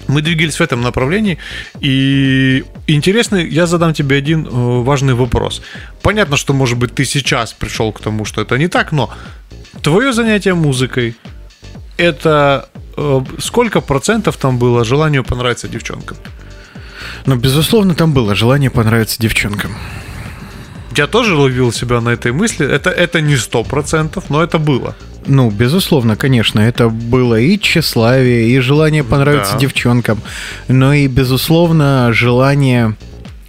[0.09, 1.39] Мы двигались в этом направлении,
[1.81, 4.51] и интересно, я задам тебе один э,
[4.83, 5.63] важный вопрос.
[6.03, 9.11] Понятно, что, может быть, ты сейчас пришел к тому, что это не так, но
[9.83, 11.15] твое занятие музыкой,
[11.97, 16.17] это э, сколько процентов там было желанию понравиться девчонкам?
[17.27, 19.77] Но, безусловно, там было желание понравиться девчонкам.
[20.97, 22.67] Я тоже ловил себя на этой мысли.
[22.67, 24.95] Это, это не сто процентов, но это было.
[25.27, 29.59] Ну, безусловно, конечно, это было и тщеславие, и желание понравиться Да.
[29.61, 30.21] девчонкам,
[30.69, 32.97] но и, безусловно, желание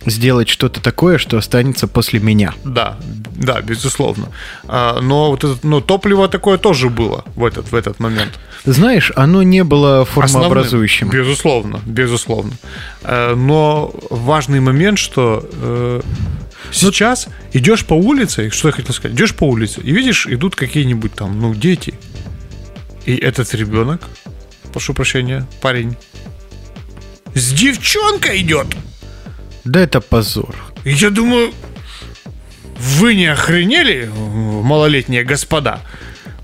[0.05, 2.53] сделать что-то такое, что останется после меня.
[2.65, 2.97] Да,
[3.35, 4.27] да, безусловно.
[4.67, 8.31] А, но вот это, ну, топливо такое тоже было в этот, в этот момент.
[8.65, 10.29] Знаешь, оно не было Основным.
[10.31, 11.09] формообразующим.
[11.09, 12.51] Безусловно, безусловно.
[13.03, 16.01] Э, Но важный момент, что э,
[16.73, 21.13] сейчас идешь по улице, что я хотел сказать, идешь по улице и видишь, идут какие-нибудь
[21.13, 21.93] там, ну, дети.
[23.05, 24.07] И этот ребенок,
[24.71, 25.95] прошу прощения, парень,
[27.35, 28.67] с девчонкой идет.
[29.63, 30.55] Да это позор.
[30.83, 31.53] И я думаю,
[32.77, 35.81] вы не охренели, малолетние господа?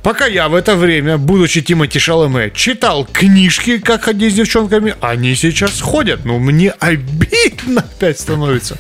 [0.04, 5.36] Пока я в это время, будучи Тимати Шаломе, читал книжки, как ходить с девчонками, они
[5.36, 6.24] сейчас ходят.
[6.24, 8.78] Ну, мне обидно опять становится.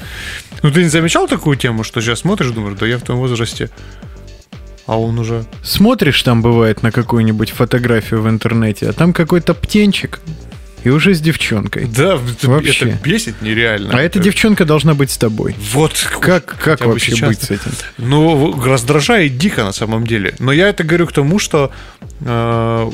[0.61, 3.69] Ну, ты не замечал такую тему, что сейчас смотришь, думаешь, да я в том возрасте,
[4.85, 5.45] а он уже...
[5.63, 10.19] Смотришь там, бывает, на какую-нибудь фотографию в интернете, а там какой-то птенчик,
[10.83, 11.85] и уже с девчонкой.
[11.85, 12.89] Да, это, Вообще.
[12.89, 13.91] это бесит нереально.
[13.93, 15.55] А эта девчонка должна быть с тобой.
[15.73, 17.29] Вот Как, как вообще сейчас.
[17.29, 17.71] быть с этим?
[17.97, 20.35] Ну, раздражает дико на самом деле.
[20.39, 21.71] Но я это говорю к тому, что
[22.21, 22.91] э,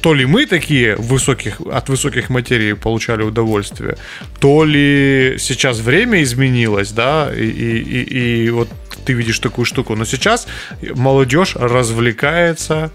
[0.00, 3.96] то ли мы такие высоких, от высоких материй получали удовольствие,
[4.40, 8.68] то ли сейчас время изменилось, да, и, и, и- и вот
[9.04, 9.94] ты видишь такую штуку.
[9.94, 10.46] Но сейчас
[10.94, 12.90] молодежь развлекается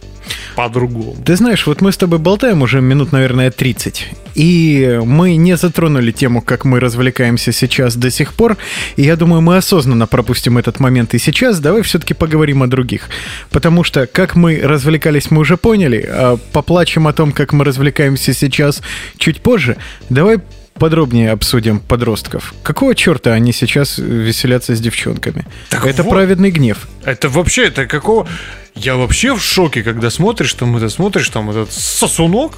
[0.56, 1.16] по-другому.
[1.26, 6.12] Ты знаешь, вот мы с тобой болтаем уже минут, наверное, 30, и мы не затронули
[6.12, 8.58] тему, как мы развлекаемся сейчас до сих пор,
[8.96, 11.60] и я думаю, мы осознанно пропустим этот момент и сейчас.
[11.60, 13.10] Давай все-таки поговорим о других,
[13.50, 18.34] потому что как мы развлекались, мы уже поняли, а поплачем о том, как мы развлекаемся
[18.34, 18.82] сейчас
[19.18, 19.78] чуть позже.
[20.10, 20.38] Давай
[20.84, 22.54] подробнее обсудим подростков.
[22.62, 25.46] Какого черта они сейчас веселятся с девчонками?
[25.70, 26.10] Так Это вот.
[26.10, 26.90] праведный гнев.
[27.06, 28.28] Это вообще, это какого...
[28.76, 32.58] Я вообще в шоке, когда смотришь, там это смотришь, там этот сосунок,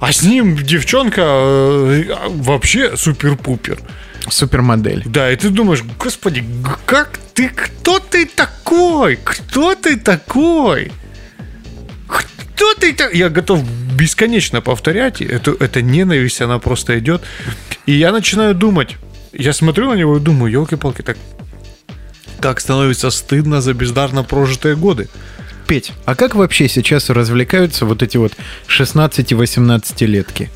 [0.00, 3.78] а с ним девчонка э, вообще супер-пупер.
[4.28, 5.04] Супермодель.
[5.06, 6.44] Да, и ты думаешь, господи,
[6.84, 9.20] как ты, кто ты такой?
[9.22, 10.90] Кто ты такой?
[12.08, 13.14] Кто ты так?
[13.14, 13.62] Я готов
[13.96, 15.20] бесконечно повторять.
[15.20, 17.22] Это, это ненависть, она просто идет.
[17.86, 18.96] И я начинаю думать.
[19.32, 21.18] Я смотрю на него и думаю, елки-палки, так,
[22.40, 25.08] так становится стыдно за бездарно прожитые годы.
[25.66, 28.32] Петь, а как вообще сейчас развлекаются вот эти вот
[28.68, 30.50] 16-18-летки?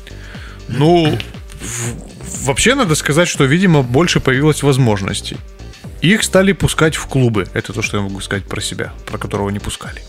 [0.69, 1.17] Ну,
[2.45, 5.37] вообще надо сказать, что, видимо, больше появилось возможностей.
[6.01, 7.45] Их стали пускать в клубы.
[7.53, 10.01] Это то, что я могу сказать про себя, про которого не пускали.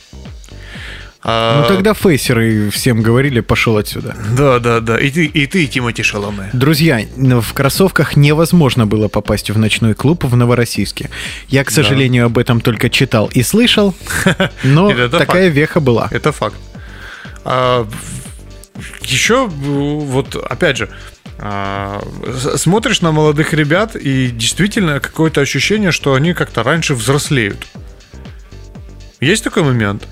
[1.25, 4.17] А, Ну тогда фейсеры всем говорили, пошел отсюда.
[4.37, 4.99] Да, да, да.
[4.99, 6.51] И ты, и ты, Тимати Шаломе.
[6.53, 11.11] Друзья, в кроссовках невозможно было попасть в ночной клуб в Новороссийске.
[11.49, 13.95] Я, к сожалению, об этом только читал и слышал,
[14.65, 15.55] но такая факт.
[15.57, 16.09] веха была.
[16.11, 16.57] Это факт.
[17.45, 17.87] А,
[19.03, 20.89] еще, вот, опять же,
[21.39, 22.03] а,
[22.57, 27.65] смотришь на молодых ребят, и действительно какое-то ощущение, что они как-то раньше взрослеют.
[29.21, 30.09] Есть такой момент?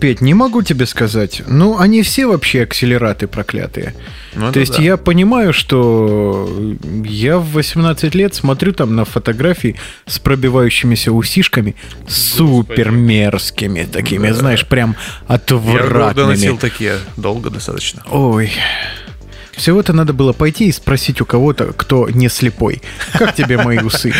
[0.00, 1.42] Петь, не могу тебе сказать.
[1.46, 3.94] Ну, они все вообще акселераты проклятые.
[4.34, 4.82] Ну, То есть да.
[4.82, 6.48] я понимаю, что
[7.04, 11.74] я в 18 лет смотрю там на фотографии с пробивающимися усишками,
[12.08, 14.96] супер мерзкими такими, знаешь, прям
[15.28, 16.56] Я гордо носил отвратными.
[16.58, 18.02] такие долго достаточно.
[18.10, 18.52] Ой.
[19.56, 22.82] Всего-то надо было пойти и спросить у кого-то, кто не слепой,
[23.12, 24.12] как тебе мои усы,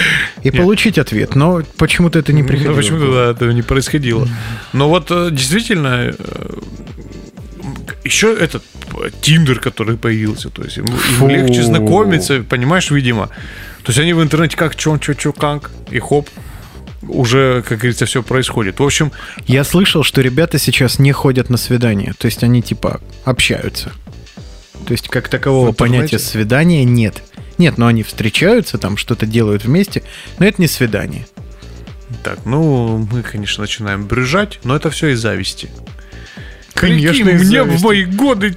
[0.43, 1.35] и получить ответ.
[1.35, 2.73] Но почему-то это не приходило.
[2.73, 4.29] Ну, почему-то да, этого не происходило.
[4.73, 6.15] Но вот э, действительно,
[8.05, 8.63] еще этот
[8.95, 13.29] э, Тиндер, который появился, то есть им, им легче знакомиться, понимаешь, видимо.
[13.83, 16.29] То есть они в интернете как чё, чё, чё, как, и хоп,
[17.09, 18.81] уже, как говорится, все происходит.
[18.81, 19.13] В общем,
[19.47, 22.15] Я слышал, что ребята сейчас не ходят на свидания.
[22.19, 23.93] То есть они типа общаются.
[24.87, 27.23] То есть как такового понятия свидания нет.
[27.59, 30.03] Нет, но они встречаются, там что-то делают вместе,
[30.39, 31.27] но это не свидание.
[32.23, 35.71] так, ну, мы, конечно, начинаем брюжать, но это все из зависти.
[36.75, 37.81] Конечно, Прикинь, из мне зависти.
[37.81, 38.57] в мои годы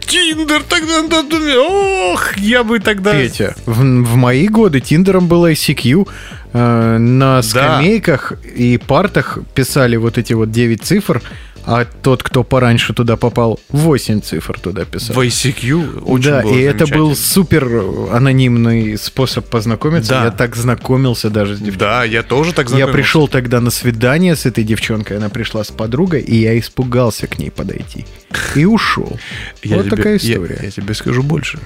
[0.00, 3.12] Тиндер тогда, да, да, ох, я бы тогда...
[3.12, 6.08] Петя, в, в мои годы Тиндером было ICQ.
[6.54, 11.22] э, на скамейках и партах писали вот эти вот 9 цифр,
[11.70, 15.14] а тот, кто пораньше туда попал, 8 цифр туда писал.
[15.14, 17.66] В ICQ очень да, и это был супер
[18.10, 20.10] анонимный способ познакомиться.
[20.10, 20.24] Да.
[20.24, 21.78] Я так знакомился даже с девчонкой.
[21.78, 22.92] Да, я тоже так Я знакомился.
[22.94, 27.38] пришел тогда на свидание с этой девчонкой, она пришла с подругой, и я испугался к
[27.38, 28.06] ней подойти.
[28.54, 29.18] И ушел.
[29.62, 30.58] Я вот тебе- такая я- история.
[30.62, 31.58] Я, тебе скажу больше.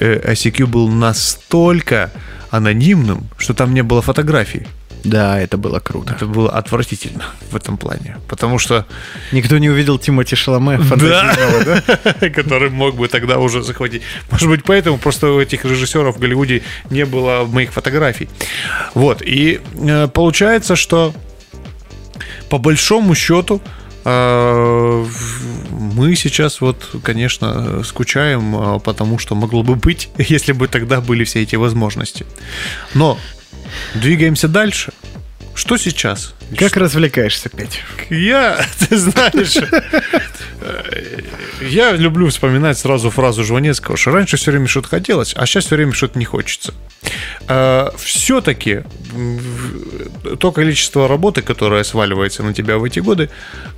[0.00, 2.10] Э, ICQ был настолько
[2.50, 4.66] анонимным, что там не было фотографий.
[5.04, 6.14] Да, это было круто.
[6.14, 8.16] Это было отвратительно в этом плане.
[8.28, 8.86] Потому что...
[9.32, 11.82] Никто не увидел Тимоти Шаломе да?
[12.34, 14.02] который мог бы тогда уже захватить.
[14.30, 18.28] Может быть, поэтому просто у этих режиссеров в Голливуде не было моих фотографий.
[18.94, 19.22] Вот.
[19.22, 21.12] И э, получается, что
[22.48, 23.60] по большому счету
[24.04, 25.06] э,
[25.70, 31.24] мы сейчас вот, конечно, скучаем, э, потому что могло бы быть, если бы тогда были
[31.24, 32.24] все эти возможности.
[32.94, 33.18] Но
[33.94, 34.92] двигаемся дальше.
[35.54, 36.34] Что сейчас?
[36.56, 37.82] Как развлекаешься, Петь?
[38.08, 39.56] Я, ты знаешь,
[40.60, 41.20] э,
[41.60, 45.76] я люблю вспоминать сразу фразу Жванецкого, что раньше все время что-то хотелось, а сейчас все
[45.76, 46.74] время что-то не хочется.
[47.98, 48.82] Все-таки
[50.38, 53.28] то количество работы, которое сваливается на тебя в эти годы,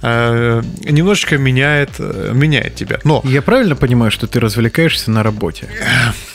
[0.03, 2.99] э, немножечко меняет, э, меняет тебя.
[3.05, 5.69] Но Я правильно понимаю, что ты развлекаешься на работе?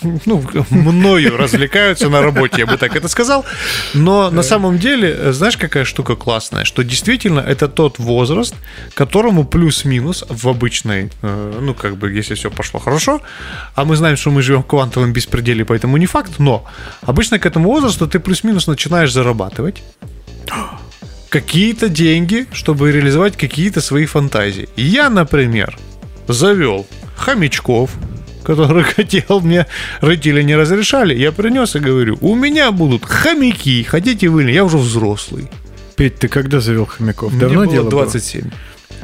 [0.25, 3.45] ну, мною развлекаются на работе, я бы так это сказал.
[3.93, 6.65] Но на самом деле, э, знаешь, какая штука классная?
[6.65, 8.55] Что действительно это тот возраст,
[8.93, 13.21] которому плюс-минус в обычной, ну, как бы, если все пошло хорошо,
[13.75, 16.63] а мы знаем, что мы живем в квантовом беспределе, поэтому не факт, но
[17.01, 19.58] обычно к этому возрасту ты плюс-минус начинаешь зарабатывать
[21.29, 24.67] какие-то деньги, чтобы реализовать какие-то свои фантазии.
[24.75, 25.77] Я, например,
[26.27, 26.85] завел
[27.15, 27.91] хомячков,
[28.43, 29.67] которых хотел мне
[30.01, 31.15] родители не разрешали.
[31.15, 35.49] Я принес и говорю, у меня будут хомяки, хотите вы я уже взрослый.
[35.95, 37.31] Петь, ты когда завел хомяков?
[37.31, 38.51] Мне Давно было дело было?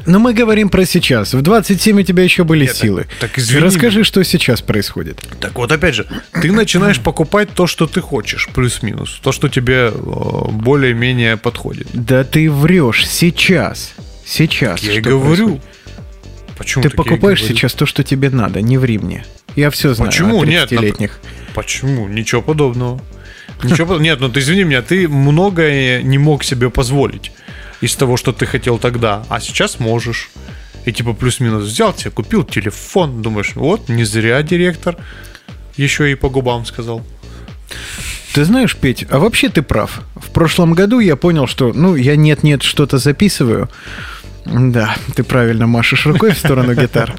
[0.06, 0.12] 27.
[0.14, 1.34] Но мы говорим про сейчас.
[1.34, 3.01] В 27 у тебя еще были Нет, силы.
[3.20, 5.22] так- так извини Расскажи, что сейчас происходит.
[5.39, 6.08] Так вот, опять же,
[6.41, 9.20] ты начинаешь покупать то, что ты хочешь, плюс-минус.
[9.24, 11.88] То, что тебе э, более-менее подходит.
[11.93, 13.93] Да ты врешь сейчас.
[14.26, 14.82] Сейчас.
[14.84, 15.47] Я и говорю.
[15.47, 15.62] происходит.
[16.58, 19.26] Почему Ты покупаешь сейчас то, что тебе надо, не ври мне.
[19.56, 20.41] Я все знаю Почему?
[20.41, 21.20] о Нет, 30-летних.
[21.53, 22.08] Почему?
[22.08, 23.01] Ничего подобного.
[23.64, 23.99] Ничего подобного.
[24.03, 27.32] Нет, ну ты извини меня, ты многое не мог себе позволить
[27.82, 30.30] из того, что ты хотел тогда, а сейчас можешь.
[30.86, 34.97] И типа плюс-минус взял тебе, купил телефон, думаешь, вот, не зря директор
[35.78, 37.01] еще и по губам сказал.
[38.34, 40.01] Ты знаешь, Петь, а вообще ты прав.
[40.15, 43.69] В прошлом году я понял, что, ну, я нет-нет что-то записываю.
[44.45, 47.15] Да, ты правильно машешь рукой в сторону гитар.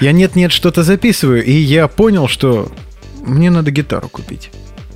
[0.00, 2.72] Я нет-нет что-то записываю, и я понял, что
[3.20, 4.50] мне надо гитару купить.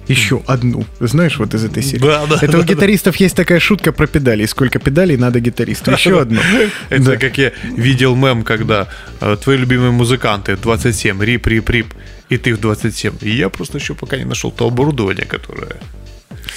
[0.09, 0.85] Еще одну.
[1.01, 2.01] Знаешь, вот из этой серии.
[2.03, 4.47] Да, да, Это да, у гитаристов есть такая шутка про педали.
[4.47, 5.91] Сколько педалей надо гитаристу?
[5.93, 6.41] Еще одну.
[6.89, 7.17] Это Да.
[7.17, 8.89] как я видел мем, когда
[9.21, 11.87] э, твои любимые музыканты 27, рип, рип, рип,
[12.31, 13.15] и ты в 27.
[13.21, 15.77] И я просто еще пока не нашел то оборудование, которое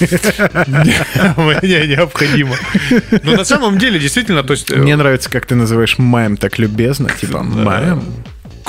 [1.36, 2.56] мне необходимо.
[3.22, 6.58] Но на самом деле, действительно, то есть э, Мне нравится, как ты называешь маем так
[6.58, 7.08] любезно.
[7.20, 8.02] Типа, маем.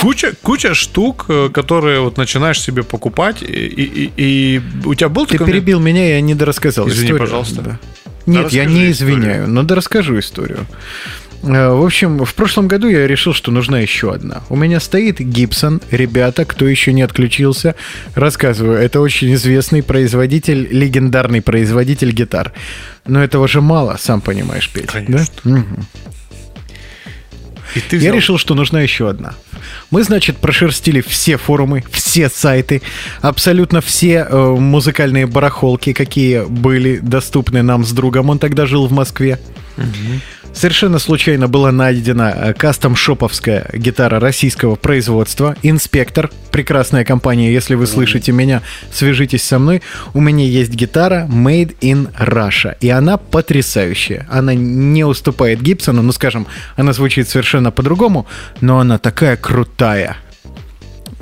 [0.04, 5.26] Куча, куча штук, э, которые вот начинаешь себе покупать, и, и- и у тебя был
[5.26, 5.54] Ты такой...
[5.54, 7.20] перебил меня, я не дорассказал Извини, историю.
[7.20, 7.62] пожалуйста.
[7.62, 7.80] Да.
[8.26, 9.16] Нет, я расскажи не историю.
[9.18, 10.66] извиняю, но да расскажу историю.
[11.42, 14.44] В общем, в прошлом году я решил, что нужна еще одна.
[14.50, 15.82] У меня стоит Гибсон.
[15.92, 17.76] Ребята, кто еще не отключился,
[18.16, 18.78] рассказываю.
[18.80, 22.54] Это очень известный производитель, легендарный производитель гитар.
[23.06, 24.86] Но этого же мало, сам понимаешь, Петь.
[24.86, 24.94] да?
[24.94, 25.66] Конечно.
[27.76, 29.34] И ты Я взял- решил, что нужна еще одна.
[29.92, 32.82] Мы, значит, прошерстили все форумы, все сайты,
[33.22, 38.30] абсолютно все э, музыкальные барахолки, какие были доступны нам с другом.
[38.30, 39.40] Он тогда жил в Москве.
[40.54, 45.56] Совершенно случайно была найдена э, кастом-шоповская гитара российского производства.
[45.64, 49.82] Инспектор, прекрасная компания, если вы слышите меня, свяжитесь со мной.
[50.14, 54.28] У меня есть гитара Made in Russia, и она потрясающая.
[54.30, 56.46] Она не уступает Гибсону, ну, скажем,
[56.76, 58.28] она звучит совершенно по-другому,
[58.62, 60.18] но она такая крутая.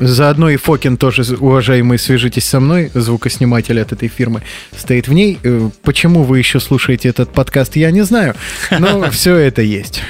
[0.02, 4.42] Заодно и Фокин тоже, уважаемый, свяжитесь со мной, звукосниматель от этой фирмы,
[4.76, 5.38] стоит в ней.
[5.44, 8.34] Э, Почему вы еще слушаете этот подкаст, я не знаю,
[8.80, 10.02] но все это есть.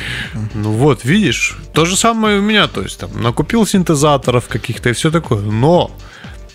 [0.54, 4.94] Ну вот, видишь, то же самое у меня, то есть там накупил синтезаторов каких-то и
[4.94, 5.92] все такое, но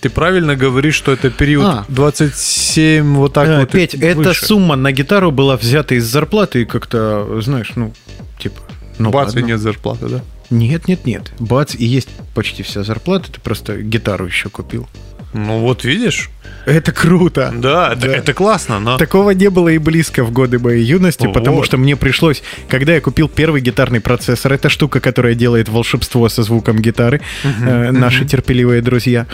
[0.01, 1.85] ты правильно говоришь, что это период А.
[1.89, 3.71] 27, вот так Э, вот.
[3.71, 7.93] Петь, эта сумма на гитару была взята из зарплаты и как-то, знаешь, ну,
[8.39, 8.61] типа...
[8.99, 10.23] Ну, Бац, и нет зарплаты, да?
[10.51, 11.33] Нет, нет, нет.
[11.39, 14.89] Бац, и есть почти вся зарплата, ты просто гитару еще купил.
[15.33, 16.31] Ну вот видишь?
[16.67, 17.53] Это круто.
[17.55, 18.99] Да, это, это классно, но...
[18.99, 21.67] Такого не было и близко в годы моей юности, потому Вот.
[21.67, 26.43] что мне пришлось, когда я купил первый гитарный процессор, это штука, которая делает волшебство со
[26.43, 29.27] звуком гитары, э, наши терпеливые друзья.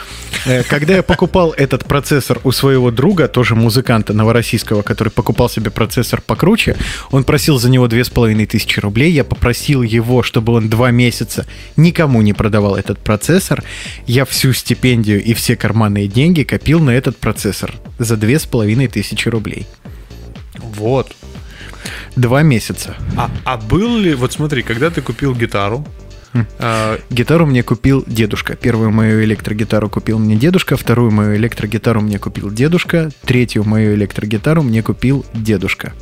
[0.45, 5.71] Э, Когда я покупал этот процессор у своего друга, тоже музыканта новороссийского, который покупал себе
[5.71, 6.77] процессор покруче,
[7.11, 10.91] он просил за него две с половиной тысячи рублей, я попросил его, чтобы он два
[10.91, 11.47] месяца
[11.77, 13.65] никому не продавал этот процессор,
[14.07, 18.87] я всю стипендию и все карманные деньги копил на этот процессор за две с половиной
[18.87, 19.67] тысячи рублей.
[20.55, 21.17] Вот.
[22.15, 22.95] Два месяца.
[23.17, 24.15] А, а был ли...
[24.15, 25.85] Вот смотри, когда ты купил гитару,
[26.33, 26.47] Хм.
[26.61, 28.55] а, Гитару мне купил дедушка.
[28.55, 34.63] Первую мою электрогитару купил мне дедушка, вторую мою электрогитару мне купил дедушка, третью мою электрогитару
[34.63, 35.93] мне купил дедушка.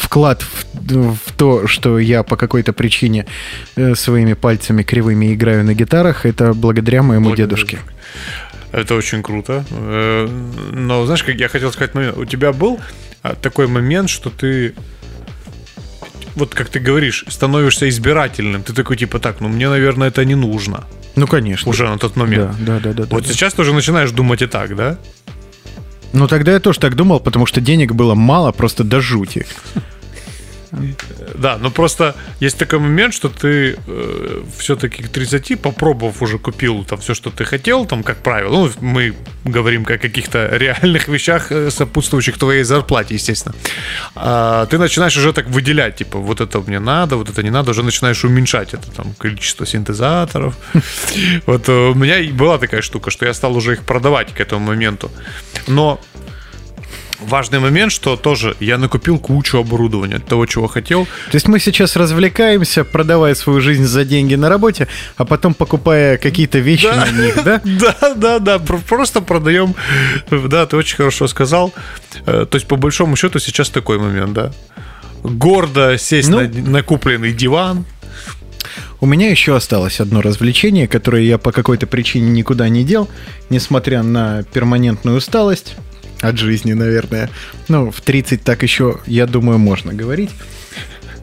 [0.00, 3.26] Вклад в, в то, что я по какой-то причине
[3.76, 7.78] э, своими пальцами кривыми играю на гитарах, это благодаря моему Благодаря дедушке.
[8.74, 9.64] Это очень круто.
[9.70, 10.28] Э,
[10.72, 12.16] Но знаешь, как я хотел сказать момент.
[12.18, 12.80] У тебя был
[13.22, 14.74] а, такой момент, что ты
[16.34, 18.64] вот как ты говоришь, становишься избирательным.
[18.64, 20.82] Ты такой типа так, ну мне, наверное, это не нужно
[21.14, 21.70] Ну, конечно.
[21.70, 22.56] уже на тот момент.
[22.58, 23.08] Да, да, да, да.
[23.10, 23.32] Вот да.
[23.32, 24.98] сейчас ты уже начинаешь думать и так, да?
[26.12, 29.46] Ну, тогда я тоже так думал, потому что денег было мало, просто до жути.
[31.34, 36.84] Да, но просто есть такой момент, что ты э, все-таки к 30, попробовав уже купил
[36.84, 39.14] там все, что ты хотел, там, как правило, ну, мы
[39.44, 43.54] говорим о каких-то реальных вещах, э, сопутствующих твоей зарплате, естественно.
[44.14, 47.70] А, ты начинаешь уже так выделять, типа, вот это мне надо, вот это не надо,
[47.70, 50.54] уже начинаешь уменьшать это там количество синтезаторов.
[51.46, 54.66] Вот э, у меня была такая штука, что я стал уже их продавать к этому
[54.66, 55.10] моменту.
[55.66, 56.00] Но
[57.28, 61.04] важный момент, что тоже я накупил кучу оборудования того, чего хотел.
[61.30, 66.16] То есть мы сейчас развлекаемся, продавая свою жизнь за деньги на работе, а потом покупая
[66.18, 67.06] какие-то вещи Да.
[67.06, 67.60] на них, да?
[67.64, 69.74] Да, да, да, про- просто продаем.
[70.30, 71.72] Да, ты очень хорошо сказал.
[72.26, 74.52] Э, То есть, по большому счету, сейчас такой момент, да.
[75.22, 76.40] Гордо сесть Ну.
[76.40, 77.84] на, на купленный диван.
[79.00, 83.08] У меня еще осталось одно развлечение, которое я по какой-то причине никуда не дел,
[83.50, 85.74] несмотря на перманентную усталость
[86.20, 87.30] от жизни, наверное.
[87.68, 90.30] Ну, в 30 так еще, я думаю, можно говорить.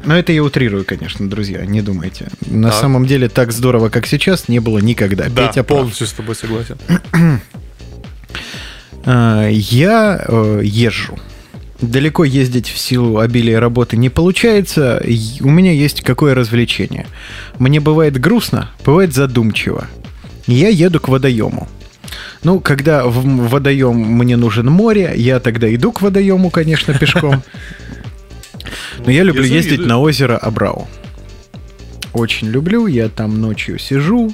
[0.03, 2.29] Но это я утрирую, конечно, друзья, не думайте.
[2.47, 2.79] На Так.
[2.79, 5.25] самом деле так здорово, как сейчас, не было никогда.
[5.29, 5.79] Да, Петя прав.
[5.79, 6.77] полностью с тобой согласен.
[9.03, 11.17] А, Я э, езжу.
[11.81, 15.03] Далеко ездить в силу обилия работы не получается.
[15.39, 17.07] У меня есть какое развлечение.
[17.57, 19.87] Мне бывает грустно, бывает задумчиво.
[20.45, 21.67] Я еду к водоему.
[22.43, 27.43] Ну, когда в водоем мне нужен море, я тогда иду к водоему, конечно, пешком.
[29.05, 30.87] Но я люблю ездить на озеро Абрау.
[32.13, 32.87] Очень люблю.
[32.87, 34.33] Я там ночью сижу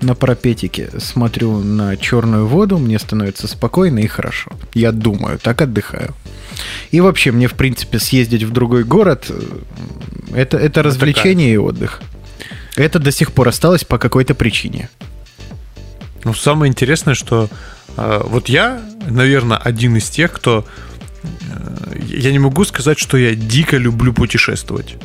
[0.00, 4.52] на пропетике, смотрю на черную воду, мне становится спокойно и хорошо.
[4.74, 6.14] Я думаю, так отдыхаю.
[6.90, 9.40] И вообще, мне, в принципе, съездить в другой город, э,
[10.34, 12.00] это, это развлечение и отдых.
[12.76, 14.88] Это до сих пор осталось по какой-то причине.
[16.24, 17.48] Ну, самое интересное, что
[17.96, 20.64] э, вот я, наверное, один из тех, кто...
[21.22, 24.96] э, я не могу сказать, что я дико люблю путешествовать.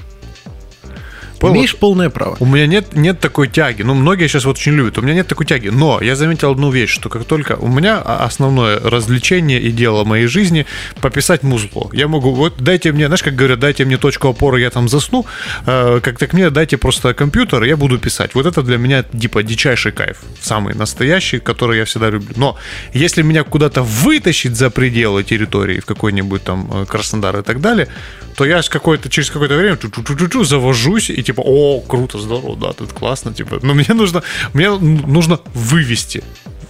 [1.43, 1.55] Понял?
[1.55, 2.37] Имеешь полное право.
[2.39, 3.83] У меня нет, нет такой тяги.
[3.83, 4.97] Ну, многие сейчас вот очень любят.
[4.97, 5.67] У меня нет такой тяги.
[5.67, 10.05] Но я заметил одну вещь, что как только у меня а- основное развлечение и дело
[10.05, 10.65] моей жизни
[11.01, 11.89] пописать музыку.
[11.93, 15.25] Я могу, вот дайте мне, знаешь, как говорят, дайте мне точку опоры, я там засну.
[15.65, 18.35] Э, как так мне дайте просто компьютер, я буду писать.
[18.35, 20.17] Вот это для меня типа дичайший кайф.
[20.41, 22.33] Самый настоящий, который я всегда люблю.
[22.37, 22.57] Но
[22.93, 27.89] если меня куда-то вытащить за пределы территории, в какой-нибудь там э, Краснодар и так далее,
[28.35, 32.73] то я с какой-то, через какое-то время чу-чу-чу-чу завожусь и типа, о, круто, здорово, да,
[32.73, 34.23] тут классно, типа, но мне нужно,
[34.53, 36.23] мне нужно вывести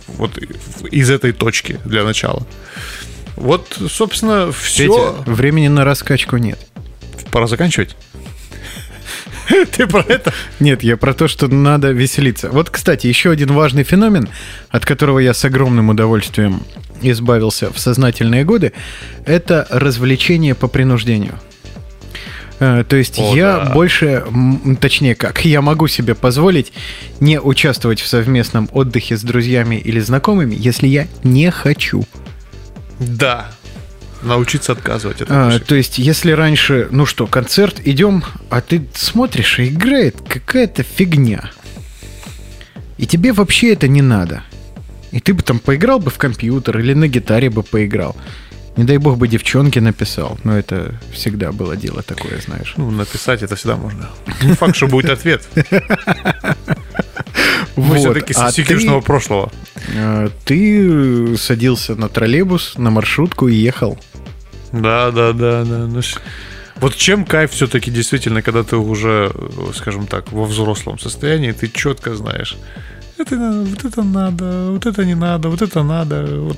[0.08, 0.38] вот
[0.92, 2.46] из этой точки для начала.
[3.36, 4.88] Вот, собственно, все.
[4.88, 6.60] Петя, времени на раскачку нет.
[7.32, 7.96] Пора заканчивать.
[9.76, 10.34] Ты про это?
[10.60, 12.50] Нет, я про то, что надо веселиться.
[12.50, 14.30] Вот, кстати, еще один важный феномен,
[14.70, 16.62] от которого я с огромным удовольствием
[17.02, 18.72] избавился в сознательные годы,
[19.26, 21.40] это развлечение по принуждению.
[22.64, 23.74] Э, То есть О, я да.
[23.74, 24.24] больше,
[24.80, 26.72] точнее как, я могу себе позволить
[27.20, 32.06] не участвовать в совместном отдыхе с друзьями или знакомыми, если я не хочу.
[33.00, 33.52] Да.
[34.22, 35.20] Научиться отказывать.
[35.20, 40.16] Это А, то есть, если раньше, ну что, концерт, идем, а ты смотришь, и играет
[40.26, 41.50] какая-то фигня.
[42.98, 44.44] И тебе вообще это не надо.
[45.12, 48.16] И ты бы там поиграл бы в компьютер или на гитаре бы поиграл.
[48.76, 50.38] Не дай бог бы девчонке написал.
[50.44, 52.74] Но это всегда было дело такое, знаешь.
[52.78, 54.10] Ну, написать это всегда можно.
[54.42, 55.48] Не факт, что будет ответ.
[57.76, 59.52] Мы все-таки а с секретного ты- прошлого.
[59.96, 64.00] А, Ты садился на троллейбус, на маршрутку и ехал.
[64.72, 65.88] Да, да, да, да.
[65.88, 66.02] Ну,
[66.78, 69.32] Вот чем кайф все-таки действительно, когда ты уже,
[69.76, 72.58] скажем так, во взрослом состоянии, ты четко знаешь,
[73.18, 76.26] это вот это надо, вот это не надо, вот это надо.
[76.26, 76.58] Вот.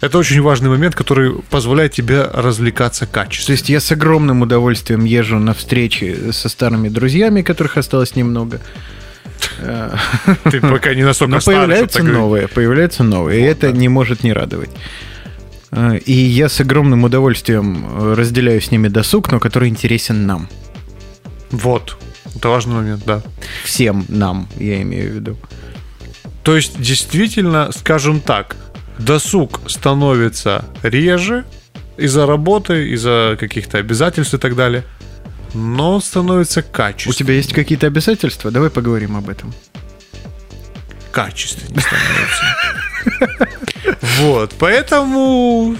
[0.00, 3.54] Это очень важный момент, который позволяет тебе развлекаться То качественно.
[3.54, 8.60] есть я с огромным удовольствием езжу на встречи со старыми друзьями, которых осталось немного.
[10.50, 13.40] Ты пока не настолько Но старый, появляются новые, появляются новые.
[13.40, 14.70] и это не может не радовать.
[15.70, 20.48] Э, И я с огромным удовольствием э, разделяю с ними досуг, но который интересен нам.
[21.50, 21.96] Вот.
[22.34, 23.22] Это важный момент, да.
[23.64, 25.36] Всем нам, я имею в виду.
[26.42, 28.56] То есть, действительно, скажем так,
[29.04, 31.44] досуг становится реже
[31.96, 34.84] из-за работы, из-за каких-то обязательств и так далее,
[35.54, 37.16] но становится У качественнее.
[37.18, 38.50] тебя есть какие-то обязательства?
[38.50, 39.52] Давай поговорим об этом.
[41.12, 43.48] качественнее становится.
[44.20, 45.76] Вот, поэтому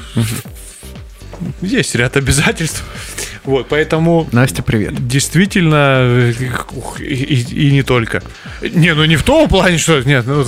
[1.60, 2.82] есть ряд обязательств.
[3.44, 5.06] Вот, поэтому Настя, привет.
[5.08, 6.30] действительно
[7.00, 8.22] и, и- и не только.
[8.60, 10.24] Не, ну не в том плане, что нет.
[10.26, 10.44] Ну,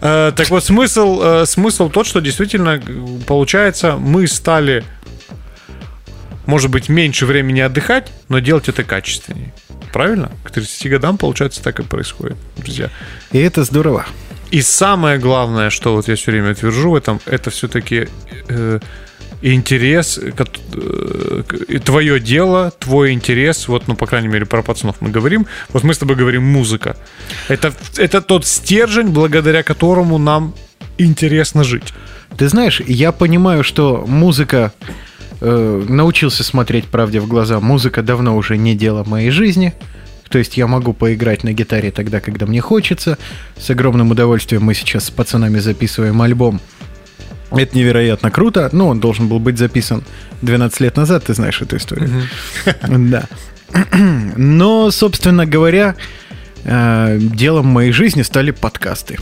[0.00, 4.84] Э, так вот смысл э, смысл тот, что действительно э, получается мы стали,
[6.46, 9.52] может быть, меньше времени отдыхать, но делать это качественнее.
[9.92, 10.30] Правильно?
[10.44, 12.90] К 30 годам, получается, так и происходит, друзья.
[13.32, 14.04] И это здорово.
[14.50, 18.08] И самое главное, что вот я все время твержу в этом, это все-таки
[18.48, 18.80] э,
[19.42, 21.42] интерес, э,
[21.84, 25.94] твое дело, твой интерес, вот, ну, по крайней мере, про пацанов мы говорим, вот мы
[25.94, 26.96] с тобой говорим музыка.
[27.48, 30.54] Это, это тот стержень, благодаря которому нам
[30.98, 31.94] интересно жить.
[32.36, 34.72] Ты знаешь, я понимаю, что музыка...
[35.40, 37.60] э, научился смотреть правде в глаза.
[37.60, 39.72] Музыка давно уже не дело моей жизни.
[40.28, 43.18] То есть я могу поиграть на гитаре тогда, когда мне хочется.
[43.56, 46.60] С огромным удовольствием мы сейчас с пацанами записываем альбом.
[47.50, 48.68] Это невероятно круто.
[48.72, 50.04] Ну, он должен был быть записан
[50.42, 52.10] 12 лет назад, ты знаешь эту историю.
[52.88, 53.26] Да.
[54.36, 55.94] Но, собственно говоря,
[56.64, 59.18] э, делом моей жизни стали подкасты.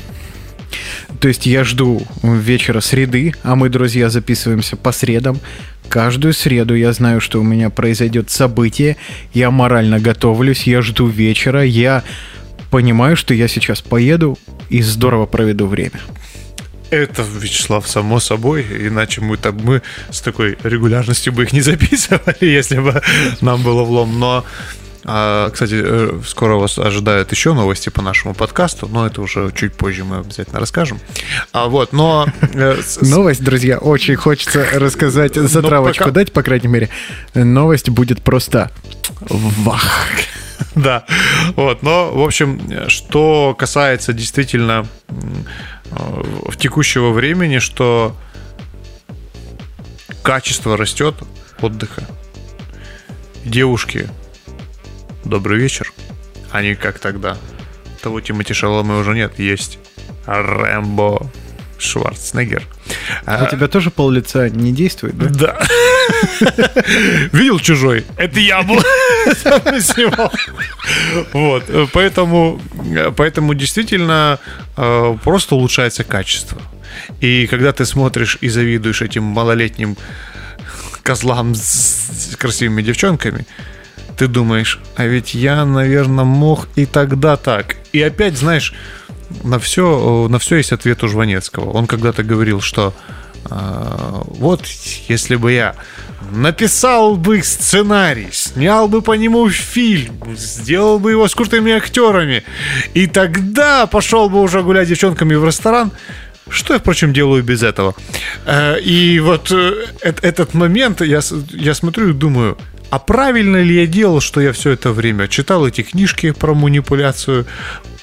[1.20, 5.41] То есть я жду вечера среды, а мы, друзья, записываемся по средам.
[5.89, 8.97] Каждую среду я знаю, что у меня произойдет событие.
[9.33, 12.03] Я морально готовлюсь, я жду вечера, я
[12.70, 16.01] понимаю, что я сейчас поеду и здорово проведу время.
[16.91, 22.47] Это, Вячеслав, само собой, иначе мы, так, мы с такой регулярностью бы их не записывали,
[22.47, 23.03] если бы
[23.41, 24.18] нам было влом.
[24.20, 24.45] Но
[25.09, 29.72] А, кстати, э, скоро вас ожидают еще новости по нашему подкасту, но это уже чуть
[29.72, 30.99] позже мы обязательно расскажем.
[31.53, 32.26] А вот, но...
[32.41, 36.89] э, Новость, друзья, очень хочется рассказать, затравочку пока- дать, по крайней мере.
[37.34, 38.70] Новость будет просто
[39.20, 40.07] вах.
[40.74, 41.05] Да,
[41.55, 44.87] вот, но, в общем, что касается действительно
[45.91, 48.16] в текущего времени, что
[50.22, 51.14] качество растет
[51.61, 52.03] отдыха.
[53.45, 54.09] Девушки,
[55.24, 55.93] добрый вечер.
[56.51, 57.37] Они как тогда.
[58.03, 59.78] Того Тимати Шалома уже нет, есть
[60.26, 61.30] Рэмбо
[61.78, 62.64] Шварценеггер.
[63.24, 65.28] А у тебя тоже пол лица не действует, да?
[65.28, 65.66] Да.
[67.32, 68.04] Видел чужой?
[68.16, 68.80] Это я был.
[69.80, 70.32] Снимал.
[71.32, 71.64] Вот.
[71.68, 72.61] э, Поэтому,
[72.94, 74.38] э, поэтому действительно
[74.76, 76.61] э, просто улучшается качество.
[77.20, 79.96] И когда ты смотришь и завидуешь этим малолетним
[81.02, 83.46] козлам с красивыми девчонками,
[84.16, 87.76] ты думаешь, а ведь я, наверное, мог и тогда так.
[87.92, 88.72] И опять, знаешь,
[89.42, 91.70] на все, на все есть ответ у Жванецкого.
[91.70, 92.94] Он когда-то говорил, что
[93.51, 94.66] вот
[95.09, 95.74] если бы я
[96.32, 102.42] написал бы сценарий, снял бы по нему фильм, сделал бы его с крутыми актерами,
[102.94, 105.92] и тогда пошел бы уже гулять с девчонками в ресторан,
[106.49, 107.94] что я, впрочем, делаю без этого.
[108.44, 111.20] Э, И вот э, эт- этот момент я,
[111.51, 112.57] я смотрю и думаю,
[112.90, 117.47] а правильно ли я делал, что я все это время читал эти книжки про манипуляцию,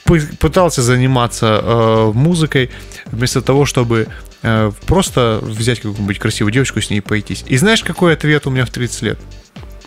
[0.04, 2.70] пытался заниматься э, музыкой,
[3.06, 4.08] вместо того, чтобы
[4.42, 7.44] э, просто взять какую-нибудь красивую девочку с ней пойтись.
[7.48, 9.20] И знаешь, какой ответ у меня в 30 лет?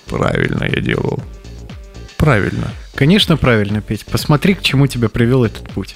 [0.06, 1.22] Правильно я делал.
[2.16, 2.72] Правильно.
[2.94, 4.06] Конечно, правильно, Петь.
[4.06, 5.94] Посмотри, к чему тебя привел этот путь.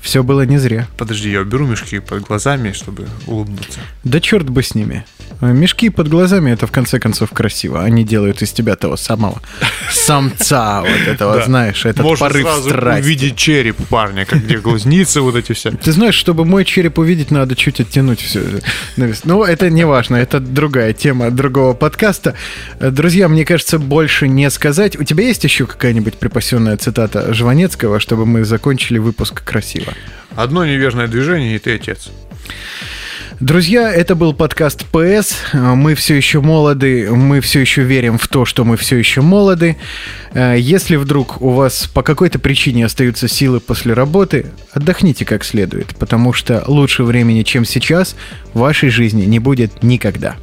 [0.00, 0.86] Все было не зря.
[0.96, 3.80] Подожди, я уберу мешки под глазами, чтобы улыбнуться.
[4.04, 5.04] Да черт бы с ними.
[5.40, 7.82] Э, Мешки под глазами это в конце концов красиво.
[7.82, 9.40] Они делают из тебя того самого
[9.90, 13.02] самца, вот этого, знаешь, этот Можно порыв сразу страсти.
[13.04, 15.70] увидеть череп парня, как где глазницы вот эти все.
[15.70, 18.40] Ты знаешь, чтобы мой череп увидеть, надо чуть оттянуть все.
[18.96, 22.34] Ну, это не важно, это другая тема другого подкаста.
[22.80, 24.98] Э, Друзья, мне кажется, больше не сказать.
[24.98, 29.92] У тебя есть еще какая-нибудь припасенная цитата Жванецкого, чтобы мы закончили выпуск красиво?
[30.34, 32.10] Одно неверное движение, и ты отец.
[33.40, 35.36] Друзья, это был подкаст ПС.
[35.52, 39.76] Мы все еще молоды, мы все еще верим в то, что мы все еще молоды.
[40.32, 45.94] Э, Если вдруг у вас по какой-то причине остаются силы после работы, отдохните как следует,
[45.96, 48.16] потому что лучше времени, чем сейчас,
[48.54, 50.34] в вашей жизни не будет никогда.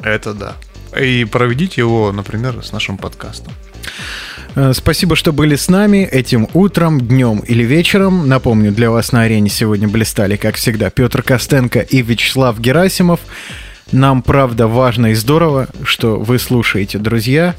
[0.00, 0.54] Это да.
[0.96, 3.52] И проведите его, например, с нашим подкастом.
[4.56, 8.26] Э, Спасибо, что были с нами этим утром, днем или вечером.
[8.26, 13.20] Напомню, для вас на арене сегодня блистали, как всегда, Петр Костенко и Вячеслав Герасимов.
[13.92, 17.54] Нам, правда, важно и здорово, что вы слушаете, друзья.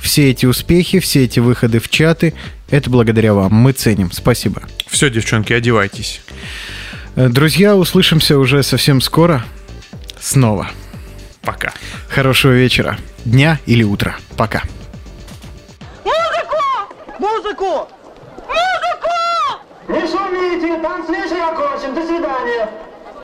[0.00, 2.34] Все эти успехи, все эти выходы в чаты,
[2.68, 3.54] это благодаря вам.
[3.54, 4.10] Мы ценим.
[4.12, 4.62] Спасибо.
[4.88, 6.20] Все, девчонки, одевайтесь.
[7.14, 9.44] Э, Друзья, услышимся уже совсем скоро.
[10.20, 10.68] Снова.
[11.42, 11.72] Пока.
[12.08, 14.16] Хорошего вечера, дня или утра.
[14.36, 14.62] Пока.
[17.50, 17.88] Музыку!
[18.46, 19.58] Музыку!
[19.88, 21.94] Не шумите, там свежий окончен.
[21.94, 22.68] До свидания.